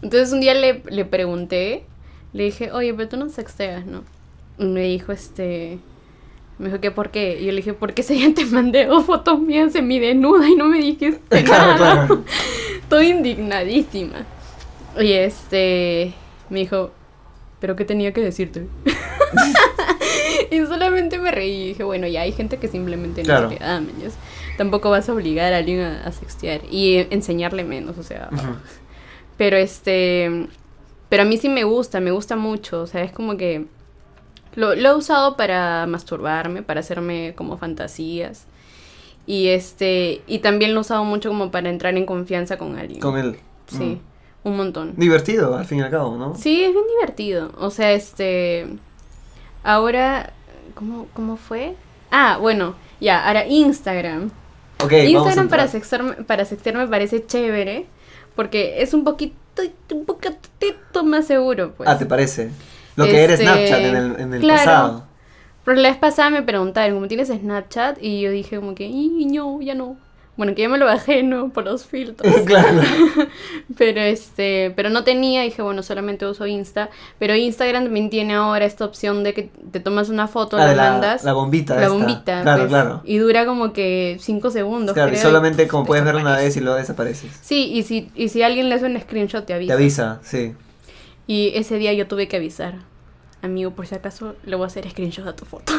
[0.00, 1.84] Entonces un día le, le pregunté,
[2.32, 4.02] le dije, oye, pero tú no sexteas, ¿no?
[4.58, 5.78] Y me dijo, este,
[6.58, 7.38] me dijo que por qué.
[7.40, 10.54] Y yo le dije, porque ese día te mandé dos fotos mías semi desnuda y
[10.54, 12.06] no me dijiste Claro, nada.
[12.06, 12.24] claro.
[12.82, 14.24] Estoy indignadísima.
[14.98, 16.14] Y este,
[16.50, 16.90] me dijo,
[17.60, 18.66] ¿pero qué tenía que decirte?
[20.50, 23.48] y solamente me reí y dije, bueno, ya hay gente que simplemente no Claro.
[23.48, 24.08] se le da, ya.
[24.56, 28.30] Tampoco vas a obligar a alguien a, a sextear y eh, enseñarle menos, o sea.
[29.36, 30.46] Pero este,
[31.10, 33.66] pero a mí sí me gusta, me gusta mucho, o sea, es como que
[34.56, 38.46] lo, lo he usado para masturbarme, para hacerme como fantasías.
[39.26, 43.00] Y este, y también lo he usado mucho como para entrar en confianza con alguien.
[43.00, 43.36] Con él.
[43.66, 43.84] Sí,
[44.44, 44.48] Mm.
[44.48, 44.94] un montón.
[44.96, 46.34] Divertido, al fin y al cabo, ¿no?
[46.36, 47.52] Sí, es bien divertido.
[47.58, 48.66] O sea, este.
[49.64, 50.32] Ahora.
[50.74, 51.74] ¿Cómo, cómo fue?
[52.10, 54.30] Ah, bueno, ya, ahora Instagram.
[54.84, 57.86] Ok, vamos a Instagram para sextearme, para sextear me parece chévere.
[58.34, 59.34] Porque es un poquito.
[59.90, 61.88] Un poquitito más seguro, pues.
[61.88, 62.50] Ah, ¿te parece?
[62.96, 64.58] Lo que era Este, Snapchat en el, en el claro.
[64.58, 65.06] pasado.
[65.64, 67.98] Pero la vez pasada me preguntaron, ¿cómo tienes Snapchat?
[68.00, 69.96] Y yo dije, como que, "Y, no, ya no.
[70.36, 71.48] Bueno, que ya me lo bajé, ¿no?
[71.48, 72.30] Por los filtros.
[72.44, 72.82] claro.
[73.78, 76.90] Pero este, pero no tenía, dije, bueno, solamente uso Insta.
[77.18, 80.90] Pero Instagram también tiene ahora esta opción de que te tomas una foto, Ah, la,
[80.90, 81.24] mandas.
[81.24, 81.74] la bombita.
[81.74, 81.92] la esta.
[81.94, 82.42] bombita.
[82.42, 83.00] Claro, pues, claro.
[83.04, 84.92] Y dura como que 5 segundos.
[84.94, 87.32] Claro, y solamente como puedes verlo una vez y luego desapareces.
[87.42, 89.74] Sí, y si, y si alguien le hace un screenshot, te Te avisa.
[89.74, 90.54] avisa, sí.
[91.26, 92.74] Y ese día yo tuve que avisar.
[93.42, 95.72] Amigo, por si acaso, le voy a hacer screenshot a tu foto.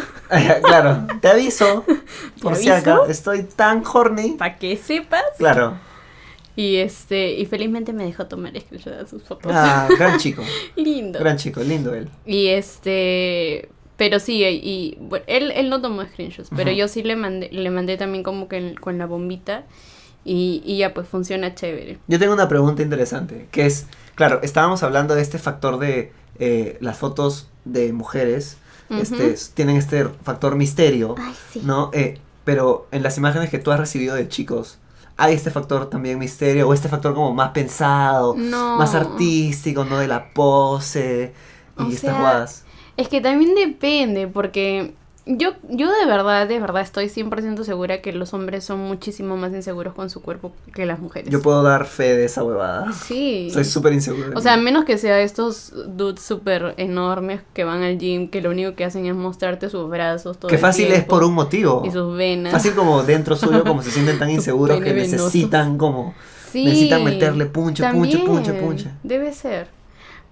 [0.64, 1.84] claro, te aviso.
[2.42, 4.34] Por si acá estoy tan horny.
[4.38, 5.24] Para que sepas.
[5.38, 5.78] Claro.
[6.56, 9.52] Y este, y felizmente me dejó tomar screenshot de sus fotos.
[9.54, 10.44] Ah, gran chico.
[10.76, 11.20] Lindo.
[11.20, 12.10] Gran chico, lindo él.
[12.26, 17.16] Y este, pero sí, y bueno, él, él no tomó screenshots, pero yo sí le
[17.16, 19.66] mandé, le mandé también como que con la bombita
[20.28, 21.98] y, y ya pues funciona chévere.
[22.08, 26.78] Yo tengo una pregunta interesante, que es, claro, estábamos hablando de este factor de eh,
[26.82, 28.58] las fotos de mujeres,
[28.90, 31.62] este, tienen este factor misterio, Ay, sí.
[31.64, 31.90] ¿no?
[31.94, 34.78] Eh, pero en las imágenes que tú has recibido de chicos,
[35.18, 38.78] ¿hay este factor también misterio o este factor como más pensado, No.
[38.78, 39.98] más artístico, ¿no?
[39.98, 41.34] De la pose
[41.80, 42.64] y O estas sea, guadas.
[42.96, 44.94] Es que también depende, porque
[45.28, 49.54] yo, yo de verdad, de verdad estoy 100% segura que los hombres son muchísimo más
[49.54, 51.30] inseguros con su cuerpo que las mujeres.
[51.30, 52.92] Yo puedo dar fe de esa huevada.
[52.94, 53.50] Sí.
[53.52, 54.32] Soy súper inseguro.
[54.36, 58.42] O sea, a menos que sea estos dudes súper enormes que van al gym, que
[58.42, 61.34] lo único que hacen es mostrarte sus brazos todo que el fácil es por un
[61.34, 61.84] motivo.
[61.86, 62.54] Y sus venas.
[62.54, 66.14] Fácil como dentro suyo, como se sienten tan inseguros que necesitan como...
[66.52, 68.92] Sí, necesitan meterle punche, punche, punche, punche.
[69.04, 69.77] Debe ser.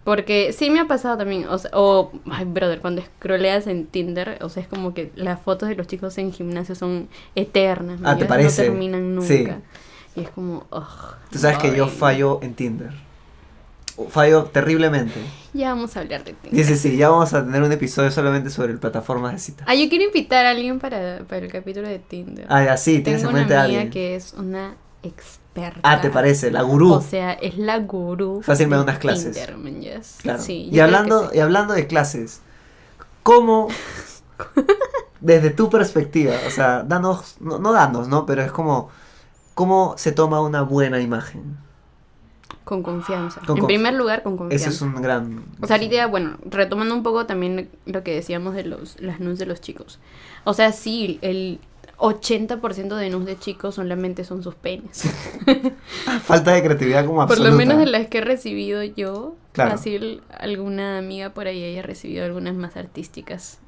[0.06, 4.38] Porque sí me ha pasado también, o sea, o, ay, brother, cuando scrolleas en Tinder,
[4.42, 8.00] o sea, es como que las fotos de los chicos en gimnasio son eternas.
[8.04, 8.66] Ah, ¿te parece?
[8.66, 9.28] No terminan nunca.
[9.28, 9.48] Sí.
[10.16, 12.92] Y es como, ugh, Tú sabes que yo fallo en Tinder.
[14.10, 15.20] Fallo terriblemente.
[15.54, 16.66] Ya vamos a hablar de Tinder.
[16.66, 19.64] Sí, sí, sí, ya vamos a tener un episodio solamente sobre plataformas de cita.
[19.68, 22.46] Ah, yo quiero invitar a alguien para, para el capítulo de Tinder.
[22.48, 23.90] Ah, ya, sí, tienes en mente a amiga alguien.
[23.90, 25.80] que es una experta.
[25.84, 26.52] Ah, ¿te parece?
[26.52, 26.94] La gurú.
[26.94, 28.42] O sea, es la gurú.
[28.44, 29.38] Fácil me da unas clases.
[29.80, 30.18] Yes.
[30.22, 30.42] Claro.
[30.42, 31.38] Sí, y, hablando, sí.
[31.38, 32.42] y hablando de clases,
[33.24, 33.68] ¿cómo,
[35.22, 38.26] desde tu perspectiva, o sea, danos, no, no danos, ¿no?
[38.26, 38.90] Pero es como,
[39.54, 41.58] ¿cómo se toma una buena imagen?
[42.64, 43.42] Con confianza.
[43.46, 44.70] Con en conf- primer lugar, con confianza.
[44.70, 45.44] Ese es un gran...
[45.62, 49.38] O sea, ahorita, bueno, retomando un poco también lo que decíamos de los, las nudes
[49.38, 50.00] de los chicos.
[50.46, 51.60] O sea, sí, el
[51.98, 55.04] 80% de nudes de chicos solamente son sus penes.
[56.24, 57.52] Falta de creatividad como Por absoluta.
[57.52, 59.72] lo menos de las que he recibido yo, Claro.
[59.72, 63.60] fácil alguna amiga por ahí haya recibido algunas más artísticas.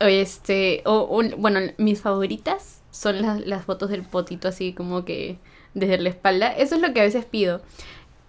[0.00, 5.04] o este, o, o, bueno, mis favoritas son las, las fotos del potito así como
[5.04, 5.38] que
[5.74, 6.50] desde la espalda.
[6.52, 7.60] Eso es lo que a veces pido.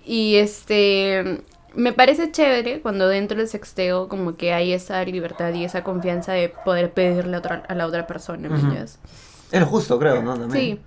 [0.05, 1.41] Y este,
[1.75, 6.33] me parece chévere cuando dentro del sexteo como que hay esa libertad y esa confianza
[6.33, 8.49] de poder pedirle a, otra- a la otra persona.
[9.51, 10.35] Es lo justo, creo, ¿no?
[10.35, 10.41] Sí.
[10.41, 10.79] También.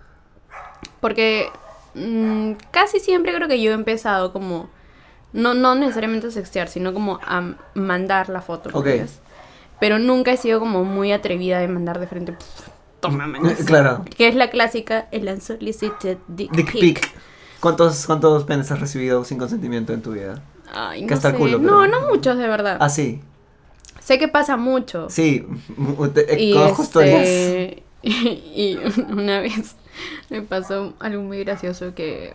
[1.00, 1.48] Porque
[1.94, 4.68] mm, casi siempre creo que yo he empezado como.
[5.32, 8.70] No, no necesariamente a sextear, sino como a mandar la foto.
[9.80, 12.32] Pero nunca he sido como muy atrevida de mandar de frente.
[12.32, 12.68] "Pff,
[13.00, 13.58] Toma, mañas".
[13.66, 14.04] Claro.
[14.16, 16.80] Que es la clásica, el unsolicited dick, Dick pic.
[16.80, 17.10] pic.
[17.60, 20.42] ¿Cuántos, ¿Cuántos penes has recibido sin consentimiento en tu vida?
[20.74, 22.78] Ay, Que no hasta el culo, No, pero- no muchos de verdad.
[22.80, 23.20] Ah, sí.
[24.00, 25.08] Sé que pasa mucho.
[25.08, 25.46] Sí,
[26.26, 28.78] eh, Y este, y
[29.10, 29.76] una vez
[30.28, 32.34] me pasó algo muy gracioso que,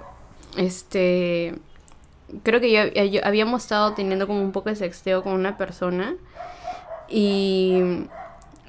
[0.57, 1.55] este,
[2.43, 6.15] creo que yo, yo habíamos estado teniendo como un poco de sexteo con una persona
[7.07, 7.81] y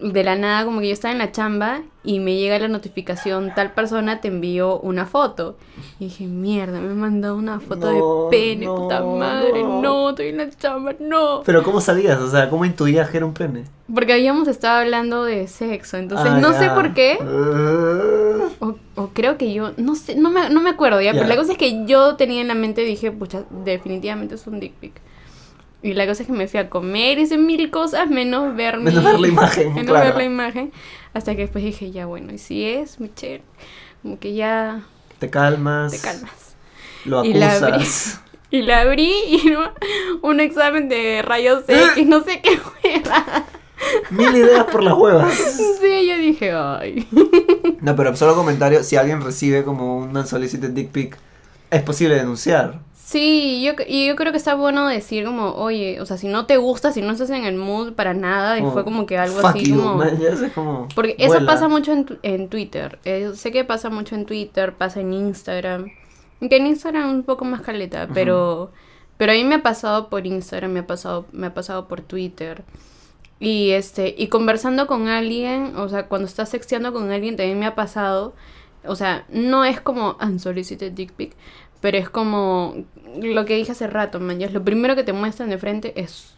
[0.03, 3.53] de la nada como que yo estaba en la chamba y me llega la notificación,
[3.55, 5.57] tal persona te envió una foto.
[5.99, 10.11] Y dije, mierda, me mandado una foto de pene, puta madre, no.
[10.11, 11.43] estoy en la chamba, no.
[11.45, 12.19] Pero ¿cómo sabías?
[12.21, 13.65] O sea, ¿cómo intuías que era un pene?
[13.93, 17.19] Porque habíamos estado hablando de sexo, entonces ah, no sé por qué.
[17.21, 18.75] Uh.
[18.97, 21.53] O, creo que yo, no sé, no me, no me acuerdo ya, pero la cosa
[21.53, 25.01] es que yo tenía en la mente, dije, pucha, definitivamente es un dick pic.
[25.83, 29.03] Y la cosa es que me fui a comer, hice mil cosas menos ver, menos
[29.03, 29.75] ver la imagen.
[29.75, 30.73] menos ver la imagen.
[31.15, 33.43] Hasta que después dije, ya bueno, y si es, Michelle,
[34.03, 34.83] como que ya.
[35.19, 35.93] Te calmas.
[35.93, 36.55] Te calmas.
[37.05, 37.33] Lo acusas.
[37.33, 37.85] Y la abrí,
[38.51, 39.55] y, la abrí, y
[40.23, 43.47] un examen de rayos X, no sé qué fuera.
[44.11, 45.35] Mil ideas por las huevas.
[45.35, 47.09] Sí, yo dije, ay.
[47.81, 51.17] No, pero solo comentario, si alguien recibe como un unsolicited dick pic,
[51.71, 52.81] es posible denunciar.
[53.11, 56.47] Sí, yo, y yo creo que está bueno decir como, oye, o sea, si no
[56.47, 59.45] te gusta, si no estás en el mood para nada, y fue como que algo
[59.45, 59.99] así como...
[60.95, 65.01] Porque eso pasa mucho en, en Twitter, eh, sé que pasa mucho en Twitter, pasa
[65.01, 65.91] en Instagram,
[66.39, 68.71] que en Instagram un poco más caleta, pero,
[69.17, 72.03] pero a mí me ha pasado por Instagram, me ha pasado, me ha pasado por
[72.03, 72.63] Twitter.
[73.41, 77.67] Y este, y conversando con alguien, o sea, cuando estás sexteando con alguien también me
[77.67, 78.35] ha pasado,
[78.85, 81.35] o sea, no es como unsolicited dick pic,
[81.81, 82.75] pero es como
[83.21, 84.39] lo que dije hace rato, man.
[84.53, 86.35] lo primero que te muestran de frente es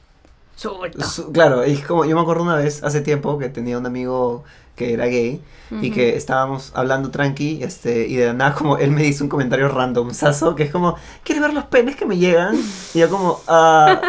[0.57, 1.05] suelta.
[1.33, 4.45] Claro, es como yo me acuerdo una vez, hace tiempo, que tenía un amigo
[4.77, 5.41] que era gay
[5.81, 9.31] y que estábamos hablando tranqui este, y de la nada como él me dice un
[9.31, 12.57] comentario random, saso, que es como, ¿quieres ver los penes que me llegan?
[12.93, 14.01] Y yo como, ah,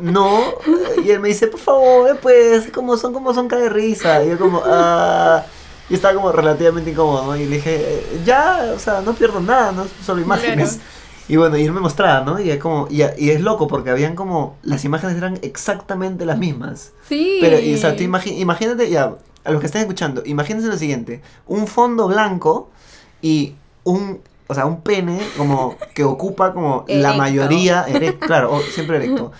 [0.00, 0.40] no.
[1.04, 4.24] Y él me dice, por favor, pues, como son como son cae de risa.
[4.24, 5.44] Y yo como, ah...
[5.90, 7.36] Y estaba como relativamente incómodo, ¿no?
[7.36, 9.86] Y le dije, eh, ya, o sea, no pierdo nada, ¿no?
[10.06, 10.78] Solo imágenes.
[11.30, 12.40] Y bueno, y él me mostraba, ¿no?
[12.40, 16.38] Y es como, y, y, es loco porque habían como, las imágenes eran exactamente las
[16.38, 16.90] mismas.
[17.08, 17.38] Sí.
[17.40, 19.14] Pero, y, o sea, tú imagínate, ya,
[19.44, 22.70] a los que estén escuchando, imagínense lo siguiente, un fondo blanco
[23.22, 27.86] y un, o sea, un pene como que ocupa como la mayoría,
[28.18, 29.30] claro, siempre erecto,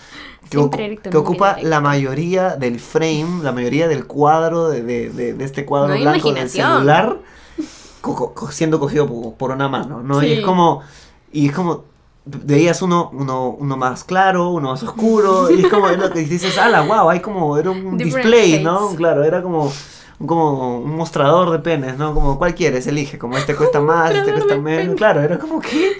[0.49, 5.99] que, ocupa la mayoría del frame, la mayoría del cuadro, de, de, de este cuadro
[5.99, 7.17] blanco del celular,
[8.49, 10.23] siendo cogido por, una mano, ¿no?
[10.23, 10.83] Y es como,
[11.31, 11.85] y es como,
[12.25, 16.19] veías uno, uno, uno más claro, uno más oscuro, y es como es lo que
[16.19, 18.95] dices, ala, wow, hay como, era un display, ¿no?
[18.95, 19.71] Claro, era como
[20.25, 22.13] como un mostrador de penes, ¿no?
[22.13, 25.93] Como cuál quieres, elige, como este cuesta más, este cuesta menos, claro, era como que,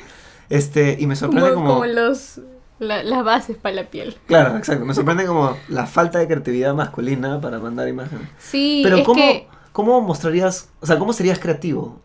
[0.50, 1.74] este, y me sorprende como...
[1.74, 2.40] Como los
[2.82, 4.18] las bases para la piel.
[4.26, 4.86] Claro, exacto.
[4.86, 8.28] Me sorprende como la falta de creatividad masculina para mandar imágenes.
[8.40, 9.24] Sí, pero ¿cómo,
[9.72, 12.02] ¿cómo mostrarías, o sea, cómo serías creativo?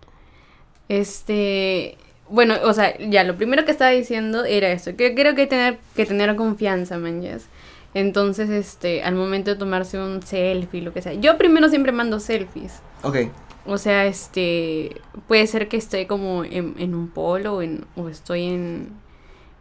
[0.89, 1.97] Este,
[2.29, 5.79] bueno, o sea, ya lo primero que estaba diciendo era eso, que creo que tener
[5.95, 7.23] que tener confianza, man,
[7.95, 11.15] Entonces, este, al momento de tomarse un selfie, lo que sea.
[11.15, 12.81] Yo primero siempre mando selfies.
[13.03, 13.17] Ok.
[13.67, 18.45] O sea, este, puede ser que esté como en, en un polo en, o estoy
[18.45, 18.91] en,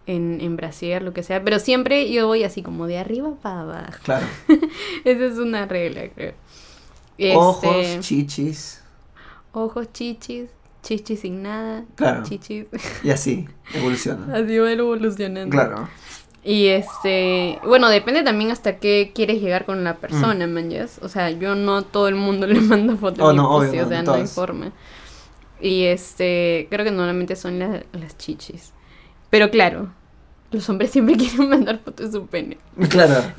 [0.06, 3.62] en, en Brasil, lo que sea, pero siempre yo voy así como de arriba para
[3.62, 4.00] abajo.
[4.04, 4.28] Claro.
[5.06, 6.34] Esa es una regla, creo.
[7.36, 8.82] Ojos, este, chichis.
[9.54, 10.50] Ojos, chichis,
[10.86, 11.84] chichis sin nada.
[11.96, 12.24] Claro.
[12.24, 12.68] Chichis.
[13.04, 14.34] Y así, evoluciona.
[14.36, 15.52] así va evolucionando.
[15.52, 15.90] Claro.
[16.44, 20.68] Y este, bueno, depende también hasta qué quieres llegar con la persona, mm.
[21.02, 23.90] O sea, yo no a todo el mundo le mando fotos oh, no, obvio, o
[23.90, 24.72] sea, no hay forma.
[25.60, 28.74] Y este, creo que normalmente son las chichis.
[29.32, 29.92] Pero claro,
[30.52, 32.60] los hombres siempre quieren mandar fotos de su pene.
[32.90, 33.34] Claro.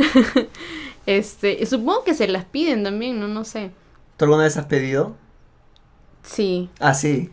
[1.06, 3.70] este, supongo que se las piden también, no, no sé.
[4.16, 5.14] ¿Tú alguna vez has pedido?
[6.26, 6.70] Sí.
[6.80, 7.30] Ah, sí.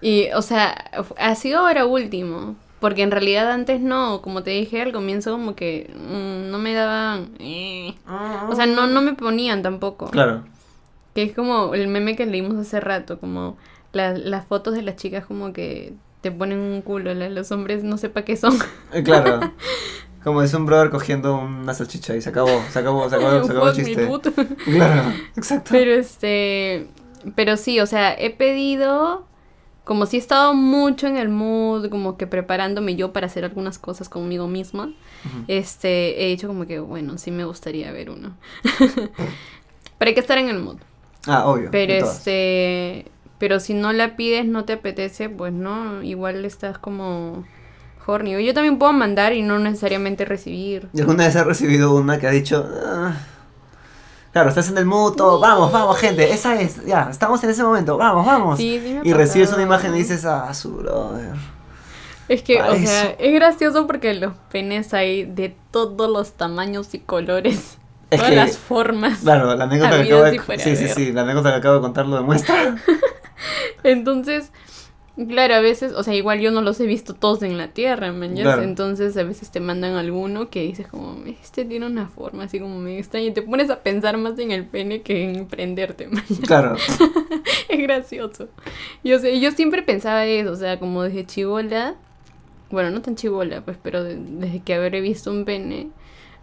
[0.00, 2.56] Y, o sea, ha sido ahora último.
[2.80, 6.72] Porque en realidad antes no, como te dije al comienzo, como que mm, no me
[6.72, 7.28] daban.
[7.38, 7.94] Eh.
[8.48, 10.10] O sea, no, no me ponían tampoco.
[10.10, 10.44] Claro.
[11.14, 13.58] Que es como el meme que leímos hace rato, como
[13.92, 18.08] las fotos de las chicas como que te ponen un culo, los hombres no sé
[18.08, 18.56] para qué son.
[18.92, 19.40] Eh, claro.
[20.24, 23.52] Como es un brother cogiendo una salchicha y se acabó, se acabó, se acabó, se
[23.52, 24.06] acabó el chiste.
[24.66, 25.70] Claro, exacto.
[25.70, 26.88] Pero este,
[27.34, 29.24] pero sí, o sea, he pedido,
[29.84, 33.78] como si he estado mucho en el mood, como que preparándome yo para hacer algunas
[33.78, 34.92] cosas conmigo misma,
[35.48, 38.36] este, he dicho como que, bueno, sí me gustaría ver uno.
[39.98, 40.78] Pero hay que estar en el mood.
[41.26, 41.70] Ah, obvio.
[41.70, 47.44] Pero este, pero si no la pides, no te apetece, pues no, igual estás como
[48.06, 48.44] horny.
[48.44, 50.88] Yo también puedo mandar y no necesariamente recibir.
[50.92, 53.14] ¿Y alguna vez has recibido una que ha dicho, ah,
[54.32, 57.96] Claro, estás en el todo, vamos, vamos, gente, esa es, ya, estamos en ese momento,
[57.96, 58.58] vamos, vamos.
[58.58, 61.34] Sí, sí me y recibes una imagen y dices, ah, su brother.
[62.28, 66.94] Es que, Para o sea, es gracioso porque los penes hay de todos los tamaños
[66.94, 67.76] y colores.
[68.10, 69.18] Es todas que- las formas.
[69.18, 70.58] Claro, la anécdota que acabo de...
[70.58, 72.76] Sí, sí, sí, la anécdota que acabo de contar lo demuestra.
[73.82, 74.52] Entonces,
[75.28, 78.12] claro, a veces, o sea, igual yo no los he visto todos en la tierra,
[78.12, 78.36] man.
[78.62, 82.78] Entonces, a veces te mandan alguno que dices como, este tiene una forma así como
[82.78, 86.22] medio extraña y te pones a pensar más en el pene que en prenderte, man.
[86.46, 86.76] Claro,
[87.68, 88.48] Es gracioso.
[89.04, 91.94] Yo sé, yo siempre pensaba eso, o sea, como desde chivola,
[92.70, 95.88] bueno, no tan chivola, pues, pero de- desde que habré visto un pene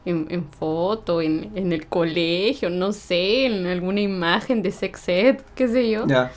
[0.06, 5.38] en, en foto, en, en el colegio, no sé, en alguna imagen de sex ed,
[5.56, 6.32] qué sé yo, ya.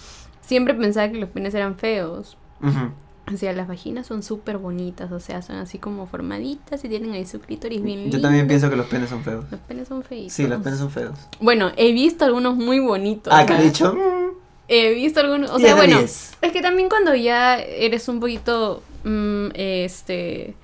[0.50, 2.36] Siempre pensaba que los penes eran feos.
[2.60, 2.90] Ujú.
[3.32, 7.12] O sea, las vaginas son súper bonitas, o sea, son así como formaditas y tienen
[7.12, 8.16] ahí su clítoris bien lindo.
[8.16, 9.44] Yo también pienso que los penes son feos.
[9.50, 10.32] Los penes son feitos.
[10.32, 11.16] Sí, los penes son feos.
[11.40, 13.32] Bueno, he visto algunos muy bonitos.
[13.34, 13.94] Ah, ¿qué he dicho?
[13.94, 14.30] Mm,
[14.66, 16.32] He visto algunos, o 10 sea, bueno, 10.
[16.42, 20.54] es que también cuando ya eres un poquito, mm, este,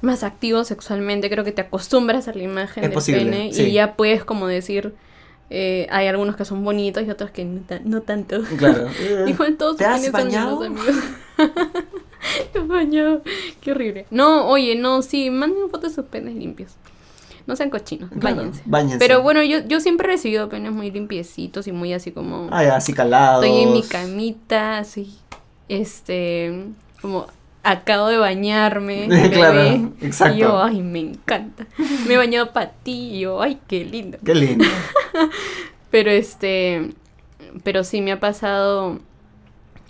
[0.00, 3.62] más activo sexualmente, creo que te acostumbras a la imagen Es del posible, pene sí.
[3.62, 4.94] y ya puedes como decir,
[5.50, 8.42] eh, hay algunos que son bonitos y otros que no, tan- no tanto.
[8.58, 8.88] Claro.
[9.26, 10.62] Igual todos ¿Te sus has bañado?
[10.64, 10.86] amigos.
[12.66, 13.22] Bañado.
[13.60, 14.06] Qué horrible.
[14.10, 16.72] No, oye, no, sí, manden fotos de sus penes limpios.
[17.46, 18.62] No sean cochinos, Claro, báñense.
[18.66, 18.98] báñense.
[18.98, 22.48] Pero bueno, yo, yo siempre he recibido penes muy limpiecitos y muy así como...
[22.50, 23.44] Ah, ya, así calados.
[23.44, 25.16] Estoy en mi camita, así,
[25.68, 26.64] este,
[27.00, 27.28] como
[27.66, 29.08] acabo de bañarme.
[29.32, 30.36] Claro, bebé, exacto.
[30.36, 31.66] Y yo, ay, me encanta.
[32.06, 34.18] Me he bañado para ti y yo, ay, qué lindo.
[34.24, 34.64] Qué lindo.
[35.90, 36.90] Pero este,
[37.62, 38.98] pero sí me ha pasado,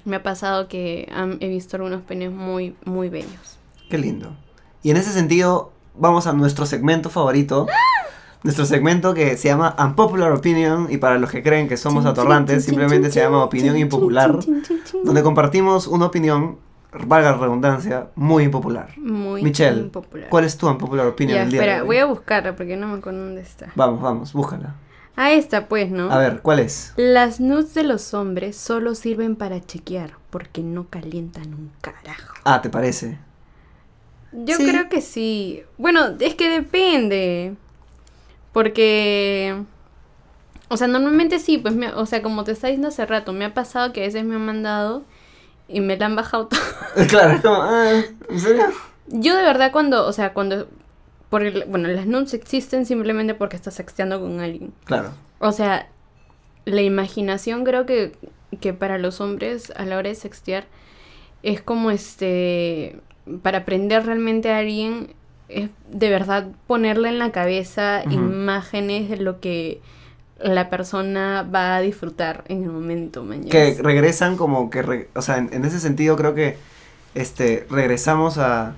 [0.05, 1.11] me ha pasado que
[1.41, 3.59] he visto algunos penes muy, muy bellos.
[3.89, 4.37] Qué lindo.
[4.83, 7.67] Y en ese sentido, vamos a nuestro segmento favorito.
[8.43, 10.87] Nuestro segmento que se llama Unpopular Opinion.
[10.89, 14.39] Y para los que creen que somos atorrantes, simplemente se llama Opinión Impopular.
[15.03, 16.59] Donde compartimos una opinión,
[17.05, 18.97] valga la redundancia, muy impopular.
[18.99, 20.29] Muy Michelle, impopular.
[20.29, 21.87] ¿cuál es tu Unpopular Opinion Ya, el día espera, de hoy?
[21.89, 23.73] voy a buscarla porque no me acuerdo dónde está.
[23.75, 24.75] Vamos, vamos, búscala.
[25.17, 26.11] Ah, esta pues, ¿no?
[26.11, 26.93] A ver, ¿cuál es?
[26.97, 32.35] Las nudes de los hombres solo sirven para chequear porque no calientan un carajo.
[32.45, 33.19] Ah, ¿te parece?
[34.33, 34.67] Yo Sí.
[34.69, 35.63] creo que sí.
[35.79, 37.55] Bueno, es que depende.
[38.53, 39.63] Porque.
[40.69, 43.45] O sea, normalmente sí, pues, me- o sea, como te estaba diciendo hace rato, me
[43.45, 45.05] ha pasado que a veces me han mandado
[45.69, 46.61] y me la han bajado todo.
[47.09, 48.67] Claro, es como, ah, ¿en serio?
[49.09, 50.69] Yo de verdad cuando, o sea, cuando...
[51.29, 54.73] Porque, bueno, las nudes existen simplemente porque estás sexteando con alguien.
[54.85, 55.11] Claro.
[55.41, 55.89] O sea,
[56.65, 58.13] la imaginación creo que,
[58.61, 60.67] que para los hombres a la hora de sextear
[61.43, 63.01] es como este,
[63.43, 65.15] para aprender realmente a alguien,
[65.49, 69.81] es de verdad ponerle en la cabeza imágenes de lo que
[70.41, 73.49] la persona va a disfrutar en el momento, mañana.
[73.51, 76.59] Que regresan como que, re- o sea, en, en ese sentido creo que,
[77.15, 78.75] este, regresamos a,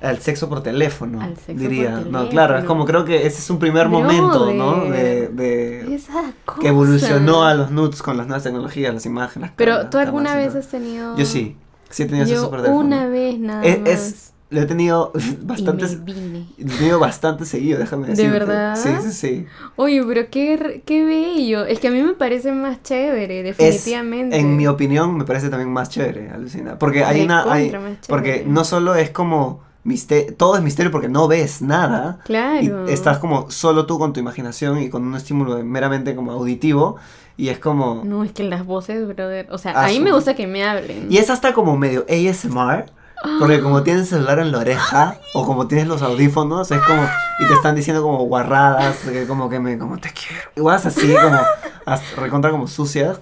[0.00, 1.96] al sexo por teléfono, Al sexo diría.
[1.96, 2.66] por No, claro, es teléfono.
[2.68, 4.84] como creo que ese es un primer momento, ¿no?
[4.84, 7.48] De, de- Esa que evolucionó cosa.
[7.50, 9.48] a los nudes con las nuevas tecnologías, las imágenes.
[9.48, 11.16] las Pero cámaras, tú alguna cámaras vez has tenido...
[11.16, 11.56] Yo sí,
[11.90, 12.86] sí he tenido Yo sexo por teléfono.
[12.86, 13.88] una vez nada Es, más.
[13.90, 16.46] es- lo he tenido bastante, Y me vine.
[16.58, 18.30] lo he tenido bastante seguido, déjame ¿De decirte.
[18.32, 18.76] verdad?
[18.76, 19.46] Sí, sí, sí.
[19.76, 21.64] Oye, pero qué, qué bello.
[21.64, 24.36] Es que a mí me parece más chévere, Es, definitivamente.
[24.38, 26.78] en mi opinión, me parece también más chévere, alucina.
[26.78, 27.50] Porque hay una...
[27.52, 27.72] Hay,
[28.08, 29.68] porque no solo es como...
[29.82, 32.18] Misterio, todo es misterio porque no ves nada.
[32.24, 32.86] Claro.
[32.86, 36.96] Y estás como solo tú con tu imaginación y con un estímulo meramente como auditivo.
[37.38, 38.02] Y es como...
[38.04, 39.46] No, es que las voces, brother.
[39.50, 41.06] O sea, a mí me gusta que me hablen.
[41.08, 42.90] Y es hasta como medio ASMR.
[43.38, 47.02] Porque como tienes el celular en la oreja o como tienes los audífonos, es como
[47.38, 50.42] y te están diciendo como guarradas, que como que me como te quiero.
[50.56, 51.38] Igual es así como
[51.84, 53.20] hasta recontra como sucias,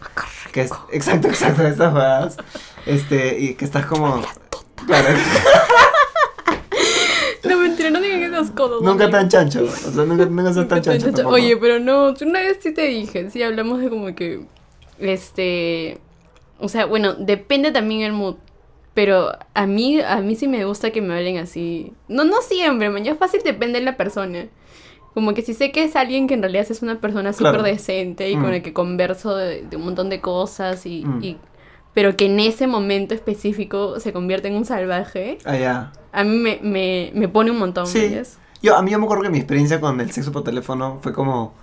[0.53, 2.37] que es exacto, exacto esas jugadas.
[2.87, 4.23] Este, y que estás como
[4.87, 5.09] Claro,
[7.45, 8.81] No, mentira, no digan esas cosas.
[8.83, 9.19] nunca amigo.
[9.19, 11.29] tan chancho, o sea, nunca, nunca seas tan chancho.
[11.29, 14.45] Oye, pero no, una vez sí te dije, sí hablamos de como que,
[14.99, 15.99] este,
[16.59, 18.37] o sea, bueno, depende también el mood,
[18.99, 22.91] pero a mí, a mí sí me gusta que me hablen así, no, no siempre,
[22.91, 24.47] man, ya fácil depende de la persona,
[25.15, 27.63] como que si sé que es alguien que en realidad es una persona súper Claro.
[27.63, 28.43] decente y Mm.
[28.43, 31.23] con el que converso de, de un montón de cosas y, Mm.
[31.23, 31.37] y-
[31.95, 35.93] pero que en ese momento específico se convierte en un salvaje, Ah, ya.
[36.11, 38.13] a mí me, me, me pone un montón, Sí.
[38.63, 41.13] Yo, a mí yo me acuerdo que mi experiencia con el sexo por teléfono fue
[41.13, 41.55] como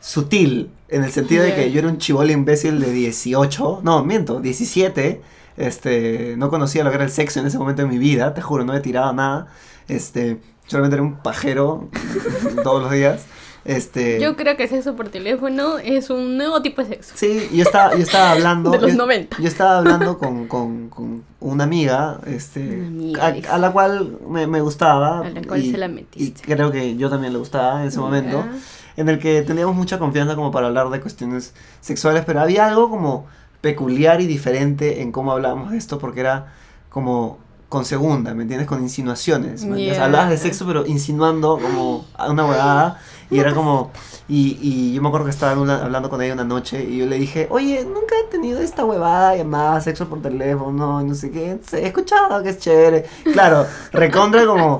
[0.00, 4.40] sutil, en el sentido de que yo era un chivolo imbécil de 18, no, miento,
[4.40, 5.22] 17,
[5.56, 8.42] este, no conocía lo que era el sexo en ese momento de mi vida, te
[8.42, 9.46] juro, no he tirado nada,
[9.88, 11.88] este, solamente era un pajero
[12.62, 13.24] todos los días,
[13.64, 17.14] Este, Yo creo que sexo por teléfono es un nuevo tipo de sexo.
[17.16, 18.70] Sí, yo estaba, yo estaba hablando.
[18.76, 19.38] De los yo, 90.
[19.40, 24.18] Yo estaba hablando con, con, con una amiga, este, Una amiga, a, a la cual
[24.28, 25.26] me, me gustaba.
[25.26, 26.42] A la cual y, se la y metiste.
[26.42, 28.44] creo que yo también le gustaba en ese momento.
[28.44, 28.52] Ya.
[28.98, 32.88] En el que teníamos mucha confianza como para hablar de cuestiones sexuales, pero había algo
[32.88, 33.26] como
[33.70, 36.52] peculiar y diferente en cómo hablábamos de esto, porque era
[36.88, 37.38] como
[37.68, 38.68] con segunda, ¿me entiendes?
[38.68, 39.66] Con insinuaciones.
[39.66, 40.04] Yeah.
[40.04, 43.00] Hablabas de sexo, pero insinuando como a una huevada.
[43.28, 43.90] Y era como.
[44.28, 47.06] Y, y yo me acuerdo que estaba una- hablando con ella una noche y yo
[47.06, 51.58] le dije, oye, nunca he tenido esta huevada llamada sexo por teléfono, no sé qué.
[51.72, 53.04] He escuchado que es chévere.
[53.32, 54.78] Claro, recontra como.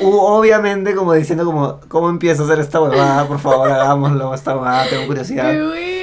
[0.00, 3.28] u- Obviamente, como diciendo, como, ¿cómo empiezo a hacer esta huevada?
[3.28, 5.50] Por favor, hagámoslo, esta huevada, tengo curiosidad.
[5.52, 5.93] ¡Qué!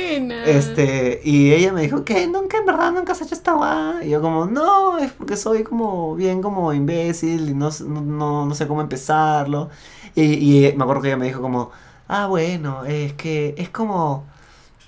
[0.41, 2.27] Este, y ella me dijo, ¿qué?
[2.27, 4.03] ¿Nunca, en verdad, nunca has hecho esta guada?
[4.03, 8.55] Y yo como, no, es porque soy como bien como imbécil y no, no, no
[8.55, 9.69] sé cómo empezarlo.
[10.15, 11.71] Y, y me acuerdo que ella me dijo como,
[12.07, 14.25] ah, bueno, es que es como,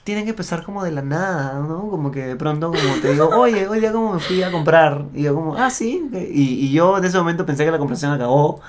[0.04, 1.88] tienen que empezar como de la nada, ¿no?
[1.90, 5.06] Como que de pronto como te digo, oye, hoy día como me fui a comprar.
[5.14, 6.10] Y yo como, ah, sí.
[6.14, 8.60] Y, y yo en ese momento pensé que la conversación acabó.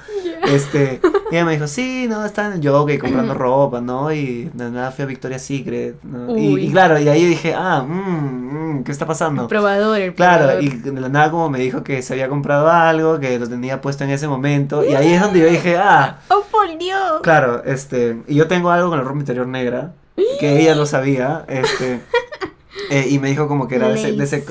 [0.45, 4.13] Este, y ella me dijo, sí, no, estaba en el jockey comprando ropa, ¿no?
[4.13, 6.37] Y de nada fui a Victoria's Secret, ¿no?
[6.39, 9.43] Y, claro, y ahí dije, ah, mmm, ¿qué está pasando?
[9.43, 10.63] El probador, el Claro, probador.
[10.63, 13.81] y de la nada como me dijo que se había comprado algo, que lo tenía
[13.81, 17.21] puesto en ese momento, y ahí es donde yo dije, ah, ¡Oh, por Dios!
[17.23, 19.93] claro, este, y yo tengo algo con la ropa interior negra,
[20.41, 22.01] que ella lo sabía, este,
[22.91, 24.45] eh, y me dijo como que era de ese, de ese,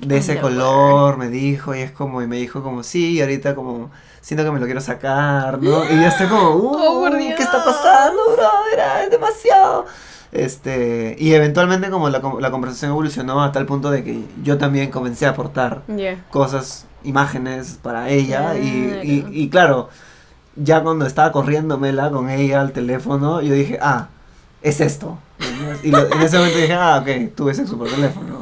[0.00, 3.54] de ese color, me dijo, y es como, y me dijo como, sí, y ahorita
[3.54, 3.90] como,
[4.20, 5.84] siento que me lo quiero sacar, ¿no?
[5.84, 8.80] Y yo estoy como, uh, Oh, por ¿qué está pasando, brother?
[8.80, 9.86] Ah, Es demasiado.
[10.32, 14.90] Este, y eventualmente como la, la conversación evolucionó a tal punto de que yo también
[14.90, 15.82] comencé a aportar
[16.30, 19.30] cosas, imágenes para ella, y, y, Claro.
[19.34, 19.88] y claro,
[20.56, 24.08] ya cuando estaba corriéndomela con ella al teléfono, yo dije, ah,
[24.62, 25.18] es esto.
[25.82, 28.40] Y lo- en ese momento dije, ah, ok, tuve sexo por teléfono.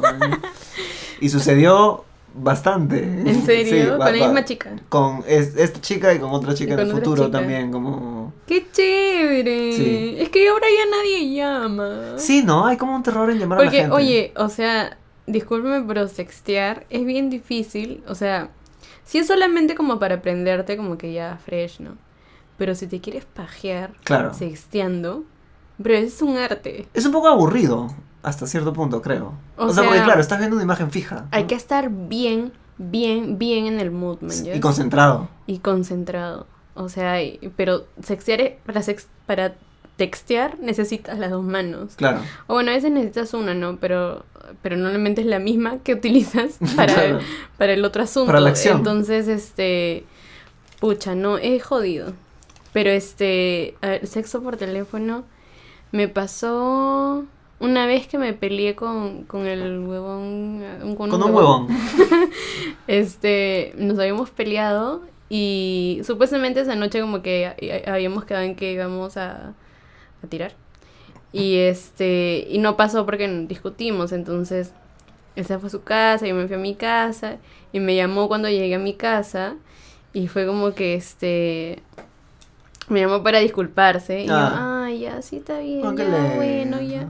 [1.19, 2.03] Y sucedió
[2.33, 3.03] bastante.
[3.03, 3.97] ¿En serio?
[3.97, 4.71] va- ¿Con la va- misma chica?
[4.89, 7.37] Con es- esta chica y con otra chica en el futuro chica.
[7.39, 8.33] también, como...
[8.47, 9.73] ¡Qué chévere!
[9.73, 10.15] Sí.
[10.19, 12.13] Es que ahora ya nadie llama.
[12.17, 12.65] Sí, ¿no?
[12.67, 13.95] Hay como un terror en llamar a la Porque, gente.
[13.95, 14.97] oye, o sea,
[15.27, 18.03] discúlpeme, pero sextear es bien difícil.
[18.07, 18.49] O sea,
[19.03, 21.97] si es solamente como para aprenderte, como que ya fresh, ¿no?
[22.57, 24.33] Pero si te quieres pajear Claro.
[24.33, 25.23] sexteando,
[25.81, 26.87] pero es un arte.
[26.93, 27.87] Es un poco aburrido,
[28.23, 29.33] hasta cierto punto, creo.
[29.57, 31.27] O, O sea, porque claro, estás viendo una imagen fija.
[31.31, 31.47] Hay ¿no?
[31.47, 34.35] que estar bien, bien, bien en el mood, man.
[34.53, 35.29] Y concentrado.
[35.47, 36.47] y concentrado.
[36.73, 39.55] O sea, y- pero sextear, es- para, sex, para
[39.97, 41.93] textear necesitas las dos manos.
[41.95, 42.19] Claro.
[42.47, 43.77] O bueno, a veces necesitas una, ¿no?
[43.77, 44.25] Pero,
[44.61, 47.19] pero normalmente es la misma que utilizas para, Claro.
[47.57, 48.27] para el otro asunto.
[48.27, 48.77] Para la acción.
[48.77, 50.05] Entonces, este,
[50.79, 52.13] pucha, no, es jodido.
[52.73, 55.23] Pero este, a ver, sexo por teléfono
[55.91, 57.25] me pasó
[57.59, 60.63] una vez que me peleé con, con el huevón.
[60.83, 61.67] un- Con un huevón.
[62.87, 67.45] Este, nos habíamos peleado y supuestamente esa noche como que
[67.85, 69.53] ha- habíamos quedado en que íbamos a,
[70.23, 70.53] a tirar.
[71.31, 74.73] Y este, y no pasó porque discutimos, entonces
[75.37, 77.37] esa fue su casa, yo me fui a mi casa
[77.71, 79.55] y me llamó cuando llegué a mi casa
[80.13, 81.81] y fue como que este
[82.89, 84.83] me llamó para disculparse y yo, Ah.
[84.85, 87.09] ah, ya, sí está bien, ya, bueno, ya.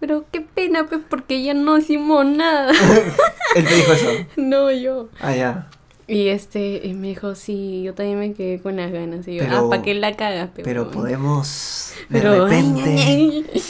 [0.00, 2.72] Pero qué pena, pues, porque ya no hicimos nada.
[3.54, 4.10] Él te dijo eso.
[4.36, 5.08] no, yo.
[5.20, 5.68] Ah, ya.
[6.12, 9.26] Y este, y me dijo, sí, yo también me quedé con las ganas.
[9.26, 10.94] Y yo, Pero- ah, ¿para qué la cagas, pe, Pero huevón?".
[10.94, 12.82] podemos de Pero, repente.
[12.84, 13.62] ay, ay.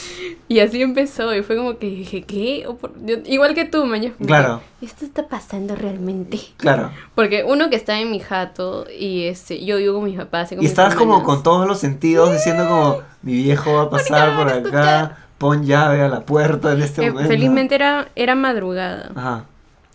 [0.49, 2.67] Y así empezó, y fue como que dije, ¿qué?
[3.07, 4.15] Yo- igual que tú, mañana.
[4.27, 4.61] Claro.
[4.83, 6.39] ¿Esto está pasando realmente?
[6.59, 6.91] Claro.
[7.15, 10.53] Porque uno que está en mi jato, y este, yo vivo con mis papás.
[10.53, 13.91] Y con Y estabas como con todos los sentidos diciendo como mi viejo va a
[13.91, 15.17] pasar por acá, escuchar.
[15.39, 17.31] pon llave a la puerta en este Eh, momento.
[17.31, 19.11] felizmente era, era madrugada.
[19.15, 19.45] Ajá.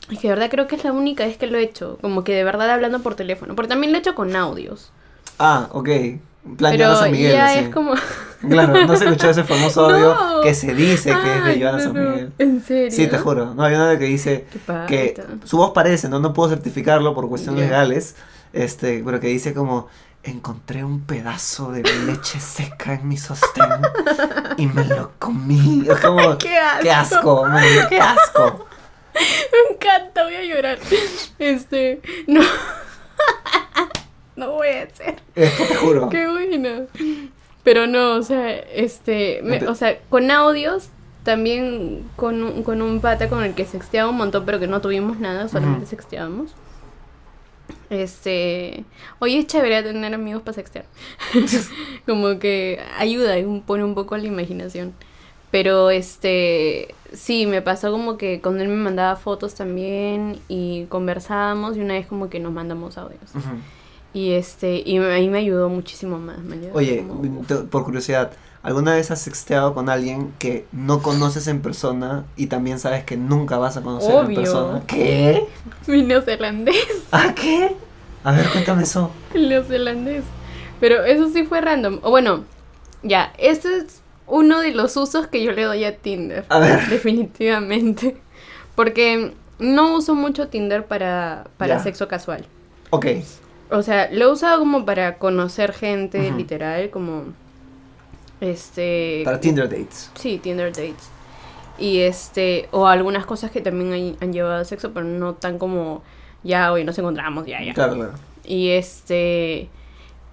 [0.10, 1.98] Es que de verdad creo que es la única vez que lo he hecho.
[2.02, 3.56] Como que de verdad hablando por teléfono.
[3.56, 4.92] Porque también lo he hecho con audios.
[5.40, 5.90] Ah, ok.
[5.90, 6.22] En
[6.58, 7.32] plan pero Joana San Miguel.
[7.34, 7.94] ya es como...
[8.48, 10.42] Claro, no se escuchó ese famoso audio No.
[10.42, 11.94] que se dice que es de Joana no, San.
[11.94, 12.32] Miguel.
[12.38, 12.92] ¿En serio?
[12.92, 13.56] Sí, te juro.
[13.56, 14.46] No, hay una que dice
[14.88, 18.16] que su voz parece, no, no puedo certificarlo por cuestiones legales,
[18.54, 19.88] este, pero que dice como
[20.24, 23.72] encontré un pedazo de leche seca en mi sostén
[24.58, 25.86] y me lo comí.
[25.90, 26.84] Es como ¡Qué asco!
[26.84, 28.67] qué asco, man, qué asco.
[29.70, 30.80] Me encanta, voy a llorar.
[31.40, 32.42] Este, no.
[34.36, 35.16] no voy a hacer.
[35.36, 36.10] Es que te juro.
[36.10, 36.88] Qué bueno.
[37.64, 40.90] Pero no, o sea, este, me- o sea, con audios,
[41.24, 44.80] también con un, con un pata con el que sexteaba un montón, pero que no
[44.82, 46.52] tuvimos nada, solamente sexteábamos.
[47.90, 48.84] Este,
[49.20, 50.86] oye, es chévere tener amigos para sextear.
[52.06, 54.94] como que ayuda y pone un poco a la imaginación.
[55.52, 61.78] Pero este, sí, me pasó como que cuando él me mandaba fotos también y conversábamos
[61.78, 63.32] y una vez como que nos mandamos audios.
[64.14, 66.40] Y este, y ahí me ayudó muchísimo más.
[66.40, 68.32] me ayudó Oye, como, por curiosidad,
[68.62, 73.16] ¿alguna vez has sexteado con alguien que no conoces en persona y también sabes que
[73.16, 74.84] nunca vas a conocer en persona?
[74.86, 75.46] ¿Qué?
[75.88, 77.04] Mi neozelandés.
[77.12, 77.76] ¿Ah, qué?
[78.24, 79.12] A ver, cuéntame eso.
[79.34, 80.24] El neozelandés.
[80.80, 82.00] Pero eso sí fue random.
[82.02, 82.44] O bueno,
[83.04, 86.46] ya, este es uno de los usos que yo le doy a Tinder.
[86.50, 86.88] A ver.
[86.88, 88.18] Definitivamente.
[88.76, 92.46] Porque no uso mucho Tinder para, para sexo casual.
[92.90, 93.08] Ok,
[93.70, 97.26] O sea, lo he usado como para conocer gente, literal, como...
[98.40, 99.24] Este...
[99.26, 100.12] para Tinder dates.
[100.16, 101.10] Sí, Tinder dates.
[101.80, 105.58] Y este, o algunas cosas que también han, han llevado a sexo, pero no tan
[105.58, 106.04] como,
[106.44, 107.74] ya hoy nos encontramos, ya, ya.
[107.74, 108.14] Claro, claro.
[108.46, 109.70] Y este,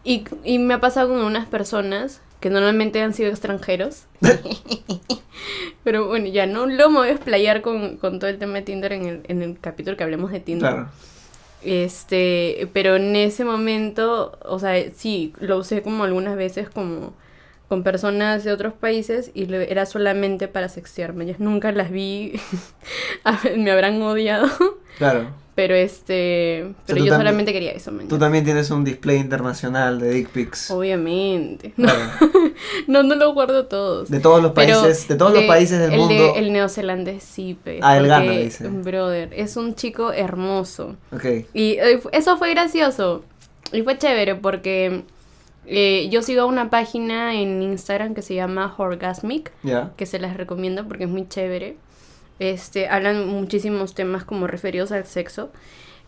[0.05, 4.03] y, y me ha pasado con unas personas que normalmente han sido extranjeros.
[5.83, 8.63] pero bueno, ya no lo me voy a explayar con, con todo el tema de
[8.63, 10.71] Tinder en el, en el capítulo que hablemos de Tinder.
[10.71, 10.89] Claro.
[11.63, 17.15] Este, pero en ese momento, o sea, sí, lo usé como algunas veces como
[17.69, 21.27] con personas de otros países y era solamente para sextearme.
[21.27, 22.39] Yo nunca las vi,
[23.57, 24.49] me habrán odiado,
[24.99, 25.29] Claro.
[25.55, 28.07] pero este, pero yo también- solamente quería eso, man.
[28.09, 30.71] Tú también tienes un display internacional de dick pics.
[30.71, 31.73] Obviamente.
[31.77, 32.31] No, Claro.
[32.87, 34.11] no, no lo guardo todos.
[34.11, 36.15] De todos los Pero países, de todos los países del el mundo.
[36.35, 38.69] De, el neozelandés sí, pues, Ah, el gana, dice.
[38.69, 40.97] Brother, es un chico hermoso.
[41.13, 41.25] Ok.
[41.55, 43.25] Y eh, eso fue gracioso.
[43.73, 45.03] Y fue chévere porque
[45.67, 49.93] eh, yo sigo una página en Instagram que se llama Orgasmic, Ya.
[49.97, 51.77] que se las recomiendo porque es muy chévere.
[52.39, 55.51] Este, hablan muchísimos temas como referidos al sexo.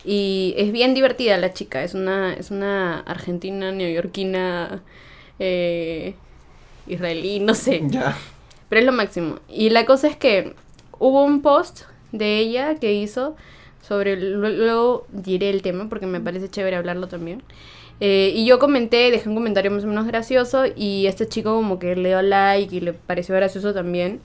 [0.05, 1.83] Y es bien divertida la chica.
[1.83, 4.81] Es una, es una argentina, neoyorquina,
[5.39, 6.15] eh,
[6.87, 7.81] israelí, no sé.
[8.69, 9.39] Pero es lo máximo.
[9.49, 10.53] Y la cosa es que
[10.99, 11.81] hubo un post
[12.11, 13.35] de ella que hizo
[13.87, 17.41] sobre, lu- luego diré el tema porque me parece chévere hablarlo también.
[17.99, 21.79] Eh, y yo comenté, dejé un comentario más o menos gracioso y este chico como
[21.79, 24.19] que le dio like y le pareció gracioso también.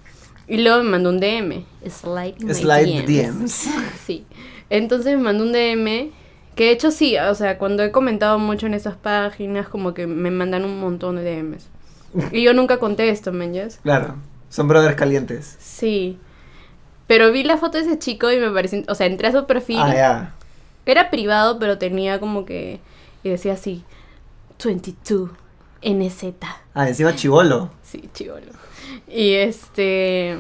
[0.47, 1.65] Y luego me mandó un DM.
[1.89, 3.07] Slide, my Slide DMs.
[3.07, 3.69] DMs.
[4.05, 4.27] Sí.
[4.69, 6.11] Entonces me mandó un DM.
[6.55, 10.07] Que de hecho sí, o sea, cuando he comentado mucho en esas páginas, como que
[10.07, 11.69] me mandan un montón de DMs.
[12.31, 13.81] Y yo nunca contesto, ¿me entiendes?
[13.83, 14.17] Claro.
[14.51, 15.57] Son brothers calientes.
[15.59, 16.19] Sí.
[17.07, 19.47] Pero vi la foto de ese chico y me pareció, o sea, entré a su
[19.47, 19.79] perfil.
[19.81, 20.35] Ah, ya.
[20.85, 22.81] Era privado, pero tenía como que,
[23.23, 23.85] y decía así,
[24.65, 25.31] 22
[25.83, 26.25] NZ.
[26.75, 27.71] Ah, encima chivolo.
[27.83, 28.47] Sí, chivolo.
[29.09, 30.39] Y este,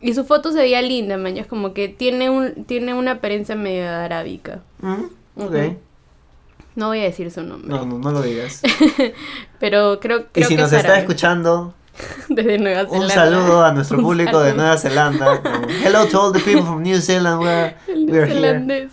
[0.00, 3.54] y su foto se veía linda, man, es como que tiene un, tiene una apariencia
[3.56, 4.60] medio arábica.
[4.80, 5.04] Mm,
[5.36, 5.54] Ok.
[6.74, 7.68] No voy a decir su nombre.
[7.68, 8.62] No, no, no lo digas.
[9.58, 11.00] Pero creo, y creo si que nos es está árabe.
[11.02, 11.74] escuchando,
[12.28, 13.04] desde Nueva Zelanda.
[13.04, 14.54] un saludo a nuestro público de.
[14.54, 15.42] Nueva Zelanda.
[15.84, 17.40] Hello to all the people from New Zealand.
[17.40, 18.88] We're, El we're here.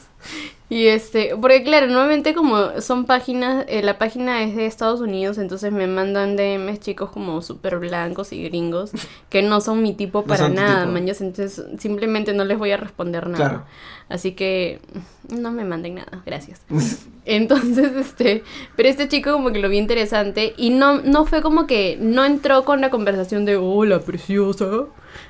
[0.76, 5.38] Y este, porque claro, normalmente como son páginas, eh, la página es de Estados Unidos,
[5.38, 8.92] entonces me mandan DMs chicos como súper blancos y gringos,
[9.30, 12.78] que no son mi tipo No para nada, mañas, entonces simplemente no les voy a
[12.78, 13.38] responder nada.
[13.38, 13.64] Claro.
[14.10, 14.82] Así que
[15.30, 16.60] no me manden nada, gracias.
[17.24, 18.44] Entonces, este,
[18.76, 22.26] pero este chico como que lo vi interesante y no, no fue como que no
[22.26, 24.70] entró con la conversación de hola preciosa,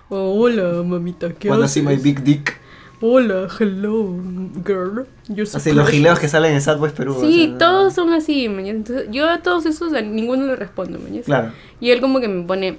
[0.09, 1.83] o hola mamita, ¿qué Wanna haces?
[1.83, 2.64] see my big dick.
[3.01, 4.15] Hola, hello,
[4.63, 5.05] girl.
[5.27, 5.91] You're so Así los precious".
[5.91, 7.17] gileos que salen en Southwest Perú.
[7.19, 8.83] Sí, o sea, todos son así, mañana.
[9.11, 11.23] Yo a todos esos a ninguno le respondo, mañana.
[11.23, 11.51] Claro.
[11.81, 12.77] Y él como que me pone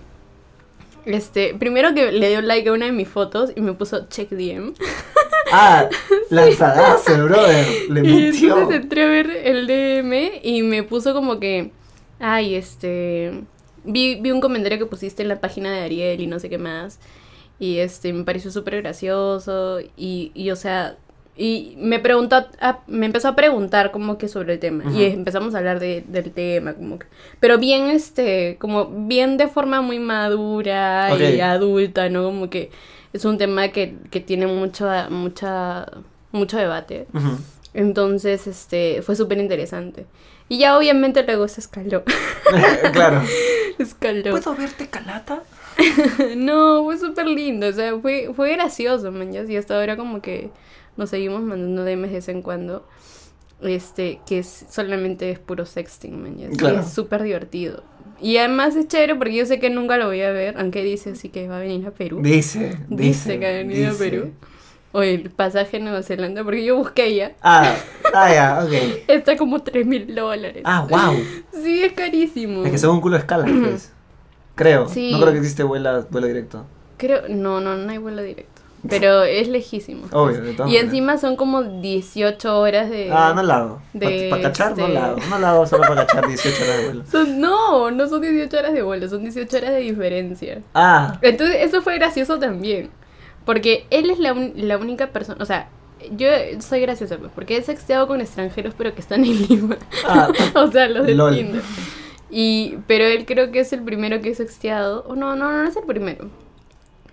[1.04, 4.30] este, primero que le dio like a una de mis fotos y me puso check
[4.30, 4.72] DM.
[5.52, 5.88] Ah,
[6.30, 7.66] lanzadazo, brother.
[7.88, 8.02] Le Y
[8.32, 8.54] metió.
[8.58, 11.70] entonces entré a ver el DM y me puso como que,
[12.18, 13.44] ay, este,
[13.84, 16.58] vi, vi un comentario que pusiste en la página de Ariel y no sé qué
[16.58, 16.98] más.
[17.58, 20.96] Y este, me pareció súper gracioso y, y, o sea,
[21.38, 24.84] y me preguntó, a- me empezó a preguntar como que sobre el tema.
[24.94, 27.06] Y empezamos a hablar de, del tema, como que,
[27.40, 32.24] pero bien, este, como bien de forma muy madura y adulta, ¿no?
[32.24, 32.70] Como que
[33.12, 35.86] es un tema que, que tiene mucho, mucha,
[36.32, 37.06] mucho debate.
[37.74, 40.06] Entonces, este, fue súper interesante.
[40.48, 42.02] Y ya obviamente luego se escaló.
[42.92, 43.22] claro.
[43.78, 44.34] escaló.
[44.58, 45.42] verte calata?
[46.36, 47.68] no, fue súper lindo.
[47.68, 49.32] O sea, fue, fue gracioso, man.
[49.32, 50.50] Y hasta ahora como que
[50.96, 52.86] nos seguimos mandando DMs de vez en cuando.
[53.62, 56.36] Este, que es, solamente es puro sexting, man.
[56.56, 56.80] Claro.
[56.80, 57.82] es súper divertido.
[58.20, 61.10] Y además es chévere porque yo sé que nunca lo voy a ver, aunque dice
[61.10, 62.20] así que va a venir a Perú.
[62.22, 63.02] Dice, dice.
[63.02, 64.10] Dice que ha venido a dice.
[64.10, 64.32] Perú.
[64.92, 67.32] O el pasaje a Nueva Zelanda, porque yo busqué ya.
[67.42, 67.74] Ah,
[68.14, 68.72] ah, ya, ok.
[69.08, 70.62] Está como 3 mil dólares.
[70.64, 71.14] Ah, wow.
[71.62, 72.64] Sí, es carísimo.
[72.64, 73.92] Es que son un culo de escala, pues.
[74.56, 74.88] Creo.
[74.88, 75.12] Sí.
[75.12, 76.64] No creo que existe vuela, vuelo directo.
[76.96, 78.62] Creo, no, no, no hay vuelo directo.
[78.88, 80.06] Pero es lejísimo.
[80.12, 80.84] Obvio, de todas Y maneras.
[80.84, 83.10] encima son como 18 horas de...
[83.12, 83.82] Ah, no la hago.
[83.92, 85.18] de Para cachar, no este- la hago.
[85.28, 87.04] No la hago solo para cachar 18 horas de vuelo.
[87.10, 90.62] Son- no, no son 18 horas de vuelo, son 18 horas de diferencia.
[90.74, 92.90] Ah, Entonces, eso fue gracioso también.
[93.44, 95.68] Porque él es la, un- la única persona, o sea,
[96.16, 96.28] yo
[96.60, 99.76] soy graciosa, pues, porque he sexteado con extranjeros, pero que están en Lima.
[100.06, 101.34] ah, o sea, los del Lol.
[101.34, 101.62] Tinder.
[102.30, 105.04] Y, pero él creo que es el primero que he sexteado.
[105.08, 106.28] O no, no, no, no es el primero.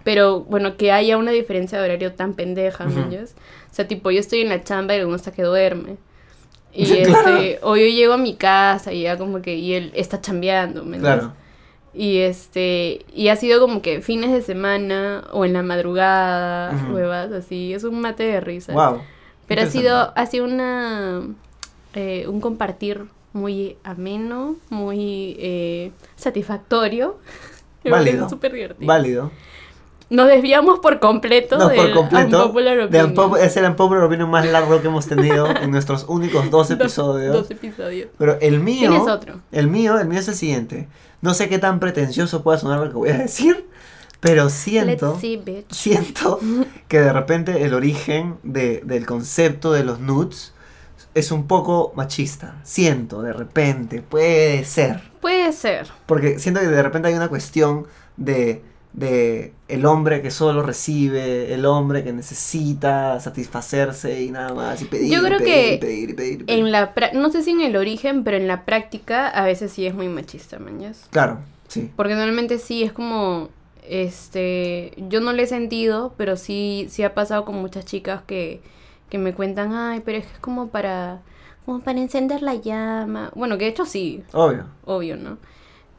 [0.03, 2.93] Pero bueno, que haya una diferencia de horario tan pendeja, Ujú.
[2.95, 3.36] ¿me entiendes?
[3.72, 5.97] O sea, tipo, yo estoy en la chamba y uno está que duerme.
[6.76, 7.38] Y Claro.
[7.38, 10.84] este, o yo llego a mi casa y ya como que, y él está chambeando,
[10.84, 11.20] ¿me entiendes?
[11.28, 11.34] claro.
[11.93, 17.32] Y este, y ha sido como que fines de semana o en la madrugada, huevas
[17.32, 18.74] así, es un mate de risa.
[18.74, 19.01] Wow.
[19.47, 21.22] Pero ha sido, ha sido una
[21.93, 27.17] eh, un compartir muy ameno, muy eh, satisfactorio.
[27.84, 28.29] Válido.
[28.29, 28.88] súper divertido.
[28.88, 29.31] Válido.
[30.09, 32.38] Nos desviamos por completo No, por del completo.
[32.43, 33.15] Unpopular De Opinion.
[33.15, 37.34] Unpop- es el Unpopular Opinion más largo que hemos tenido en nuestros únicos dos episodios.
[37.34, 38.09] Dos episodios.
[38.17, 38.89] Pero el mío.
[38.91, 39.39] ¿Tienes otro?
[39.51, 40.88] El mío, el mío es el siguiente.
[41.21, 43.65] No sé qué tan pretencioso pueda sonar lo que voy a decir,
[44.19, 45.17] pero siento.
[45.19, 45.71] See, bitch.
[45.71, 46.39] Siento
[46.88, 50.53] que de repente el origen de- del concepto de los nudes
[51.16, 52.59] es un poco machista.
[52.64, 55.01] Siento, de repente, puede ser.
[55.22, 55.88] Puede ser.
[56.05, 57.88] Porque siento que de repente hay una cuestión
[58.18, 58.61] de,
[58.93, 64.86] de el hombre que solo recibe, el hombre que necesita satisfacerse y nada más, y
[64.86, 66.51] pedir, Yo creo y pedir, que y pedir, y.
[66.51, 69.72] En la pra- no sé si en el origen, pero en la práctica a veces
[69.72, 71.07] sí es muy machista, mañas.
[71.11, 71.89] Claro, sí.
[71.95, 73.49] Porque normalmente sí es como,
[73.88, 78.61] este, yo no le he sentido, pero sí, sí ha pasado con muchas chicas que,
[79.14, 81.22] que me cuentan, ay, pero es que es como para,
[81.68, 83.32] como para encender la llama.
[83.36, 84.66] Bueno, que de hecho sí, Obvio.
[84.86, 85.38] obvio, ¿no?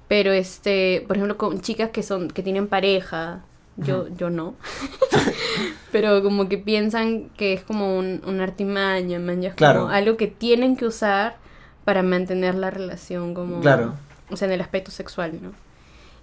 [0.09, 3.45] Pero este, por ejemplo, con chicas que son, que tienen pareja,
[3.77, 4.57] yo, yo no.
[5.93, 9.83] Pero como que piensan que es como un, un artimaña, man, ya es Claro.
[9.83, 11.37] como algo que tienen que usar
[11.85, 13.95] para mantener la relación como Claro.
[14.29, 15.53] o sea, en el aspecto sexual, ¿no?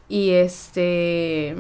[0.10, 1.56] Y este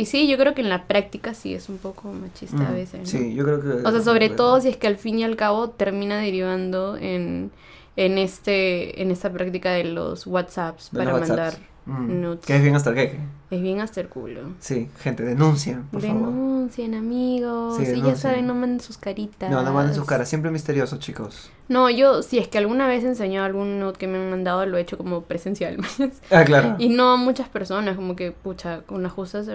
[0.00, 2.74] y sí, yo creo que en la práctica sí es un poco machista a Mm,
[2.74, 3.00] veces.
[3.00, 3.06] ¿no?
[3.06, 3.68] Sí, yo creo que...
[3.86, 7.52] O sea, sobre todo si es que al fin y al cabo termina derivando en,
[7.96, 11.68] en este en esta práctica de los WhatsApps de para los mandar WhatsApps.
[11.88, 12.38] Mm.
[12.46, 13.18] Que es bien hasta el queque.
[13.50, 14.42] Es bien hasta el culo.
[14.60, 16.28] Sí, gente, denuncien, por favor.
[16.28, 17.78] Denuncien, amigos.
[17.78, 19.50] Sí, Sí, ya saben, no manden sus caritas.
[19.50, 21.50] No, no manden sus caras, siempre misterioso, chicos.
[21.68, 24.66] No, yo, si es que alguna vez he enseñado algún nude que me han mandado,
[24.66, 25.78] lo he hecho como presencial.
[26.30, 26.76] Ah, claro.
[26.78, 29.54] y no a muchas personas, como que, pucha, con las justas a,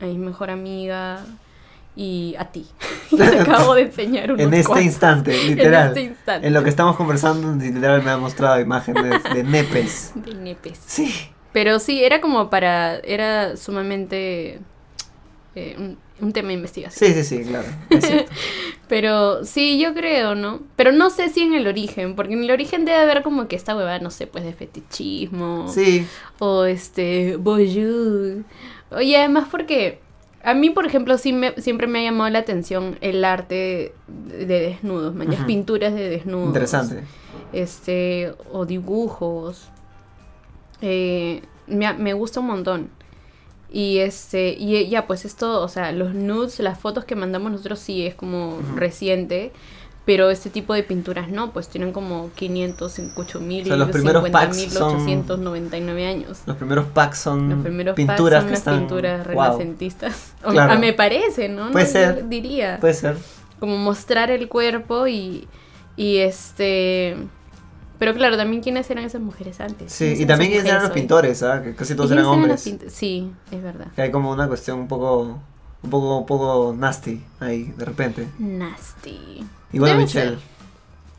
[0.00, 1.24] a mi mejor amiga
[1.96, 2.66] y a ti.
[3.10, 4.86] Y te acabo de enseñar unos En este cuantos.
[4.86, 5.82] instante, literal.
[5.82, 6.46] En este instante.
[6.46, 10.12] En lo que estamos conversando, literal me ha mostrado imágenes de nepes.
[10.14, 10.80] De nepes.
[10.86, 11.12] Sí.
[11.54, 12.98] Pero sí, era como para.
[12.98, 14.60] Era sumamente.
[15.54, 17.14] eh, un, un tema de investigación.
[17.14, 17.68] Sí, sí, sí, claro.
[17.90, 18.30] Es cierto.
[18.88, 20.60] Pero sí, yo creo, ¿no?
[20.76, 23.56] Pero no sé si en el origen, porque en el origen debe haber como que
[23.56, 25.68] esta huevada, no sé, pues de fetichismo.
[25.68, 26.06] Sí,
[26.38, 28.44] O este, bonjour.
[28.90, 30.00] Oye, además porque
[30.42, 34.46] a mí, por ejemplo, sí me, siempre me ha llamado la atención el arte de,
[34.46, 36.46] de desnudos, man, pinturas de desnudos.
[36.48, 37.00] interesante.
[37.52, 39.70] Este, o dibujos.
[40.82, 42.90] Eh, me, me gusta un montón.
[43.70, 47.78] Y este, y ya pues esto, o sea, los nudes, las fotos que mandamos nosotros
[47.80, 49.52] sí es como reciente.
[50.06, 54.28] Pero este tipo de pinturas no, pues tienen como 508 mil, O sea, los primeros
[54.28, 56.42] packs son- 899 años.
[56.44, 58.78] Los primeros packs son Los primeros pinturas packs son que las están.
[58.80, 59.34] pinturas Wow.
[59.44, 60.34] renacentistas.
[60.44, 60.78] O- Claro.
[60.78, 61.70] me parece, ¿no?
[61.72, 62.28] Puede No, ser.
[62.28, 62.76] diría.
[62.80, 63.16] Puede ser.
[63.58, 65.48] Como mostrar el cuerpo y,
[65.96, 67.16] y este...
[67.98, 69.92] Pero claro, también quiénes eran esas mujeres antes.
[69.92, 70.94] Sí, ¿Quiénes y eran también quiénes eran los hoy?
[70.94, 71.62] pintores, ¿ah?
[71.62, 72.66] Que casi ¿Y todos eran eran hombres.
[72.66, 73.86] pint- Sí, es verdad.
[73.94, 75.38] Que hay como una cuestión un poco.
[75.82, 78.26] Un poco, un poco nasty ahí, de repente.
[78.38, 79.46] Nasty.
[79.70, 80.38] Y bueno, Debe Michelle, ser.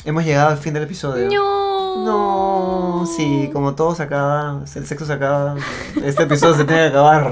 [0.05, 1.30] hemos llegado al fin del episodio.
[1.30, 2.03] No.
[2.03, 5.55] No, sí, como todo se acaba, el sexo se acaba,
[6.03, 7.32] este episodio se tiene que acabar.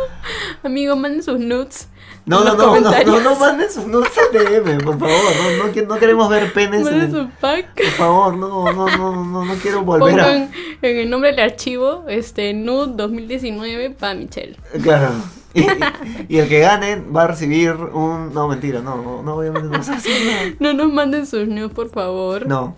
[0.62, 1.88] Amigo, manden sus nudes.
[2.26, 5.10] No, no, no, no, no, no manden DM, por favor,
[5.58, 6.80] no, no, no queremos ver penes.
[6.80, 7.74] en Manden su pack.
[7.76, 10.24] Por favor, no, no, no, no, no quiero volver a...
[10.24, 10.50] Pongan
[10.82, 14.56] en el nombre del archivo, este, nude 2019 para Michelle.
[14.82, 15.10] Claro.
[15.54, 15.66] Y,
[16.28, 18.34] y el que gane va a recibir un...
[18.34, 19.78] No, mentira, no, no, obviamente no.
[20.58, 22.46] No nos manden sus nudes, por favor.
[22.46, 22.74] No.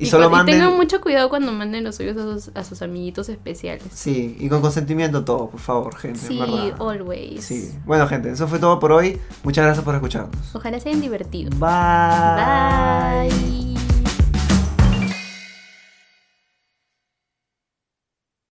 [0.00, 0.54] Y, solo cu- y manden...
[0.58, 3.84] tengan mucho cuidado cuando manden los suyos a sus, a sus amiguitos especiales.
[3.92, 6.20] Sí, y con consentimiento todo, por favor, gente.
[6.20, 6.74] en Sí, verdad.
[6.80, 7.44] always.
[7.44, 7.70] Sí.
[7.84, 9.20] Bueno, gente, eso fue todo por hoy.
[9.42, 10.54] Muchas gracias por escucharnos.
[10.54, 11.50] Ojalá se hayan divertido.
[11.58, 13.28] Bye.
[13.28, 13.89] Bye.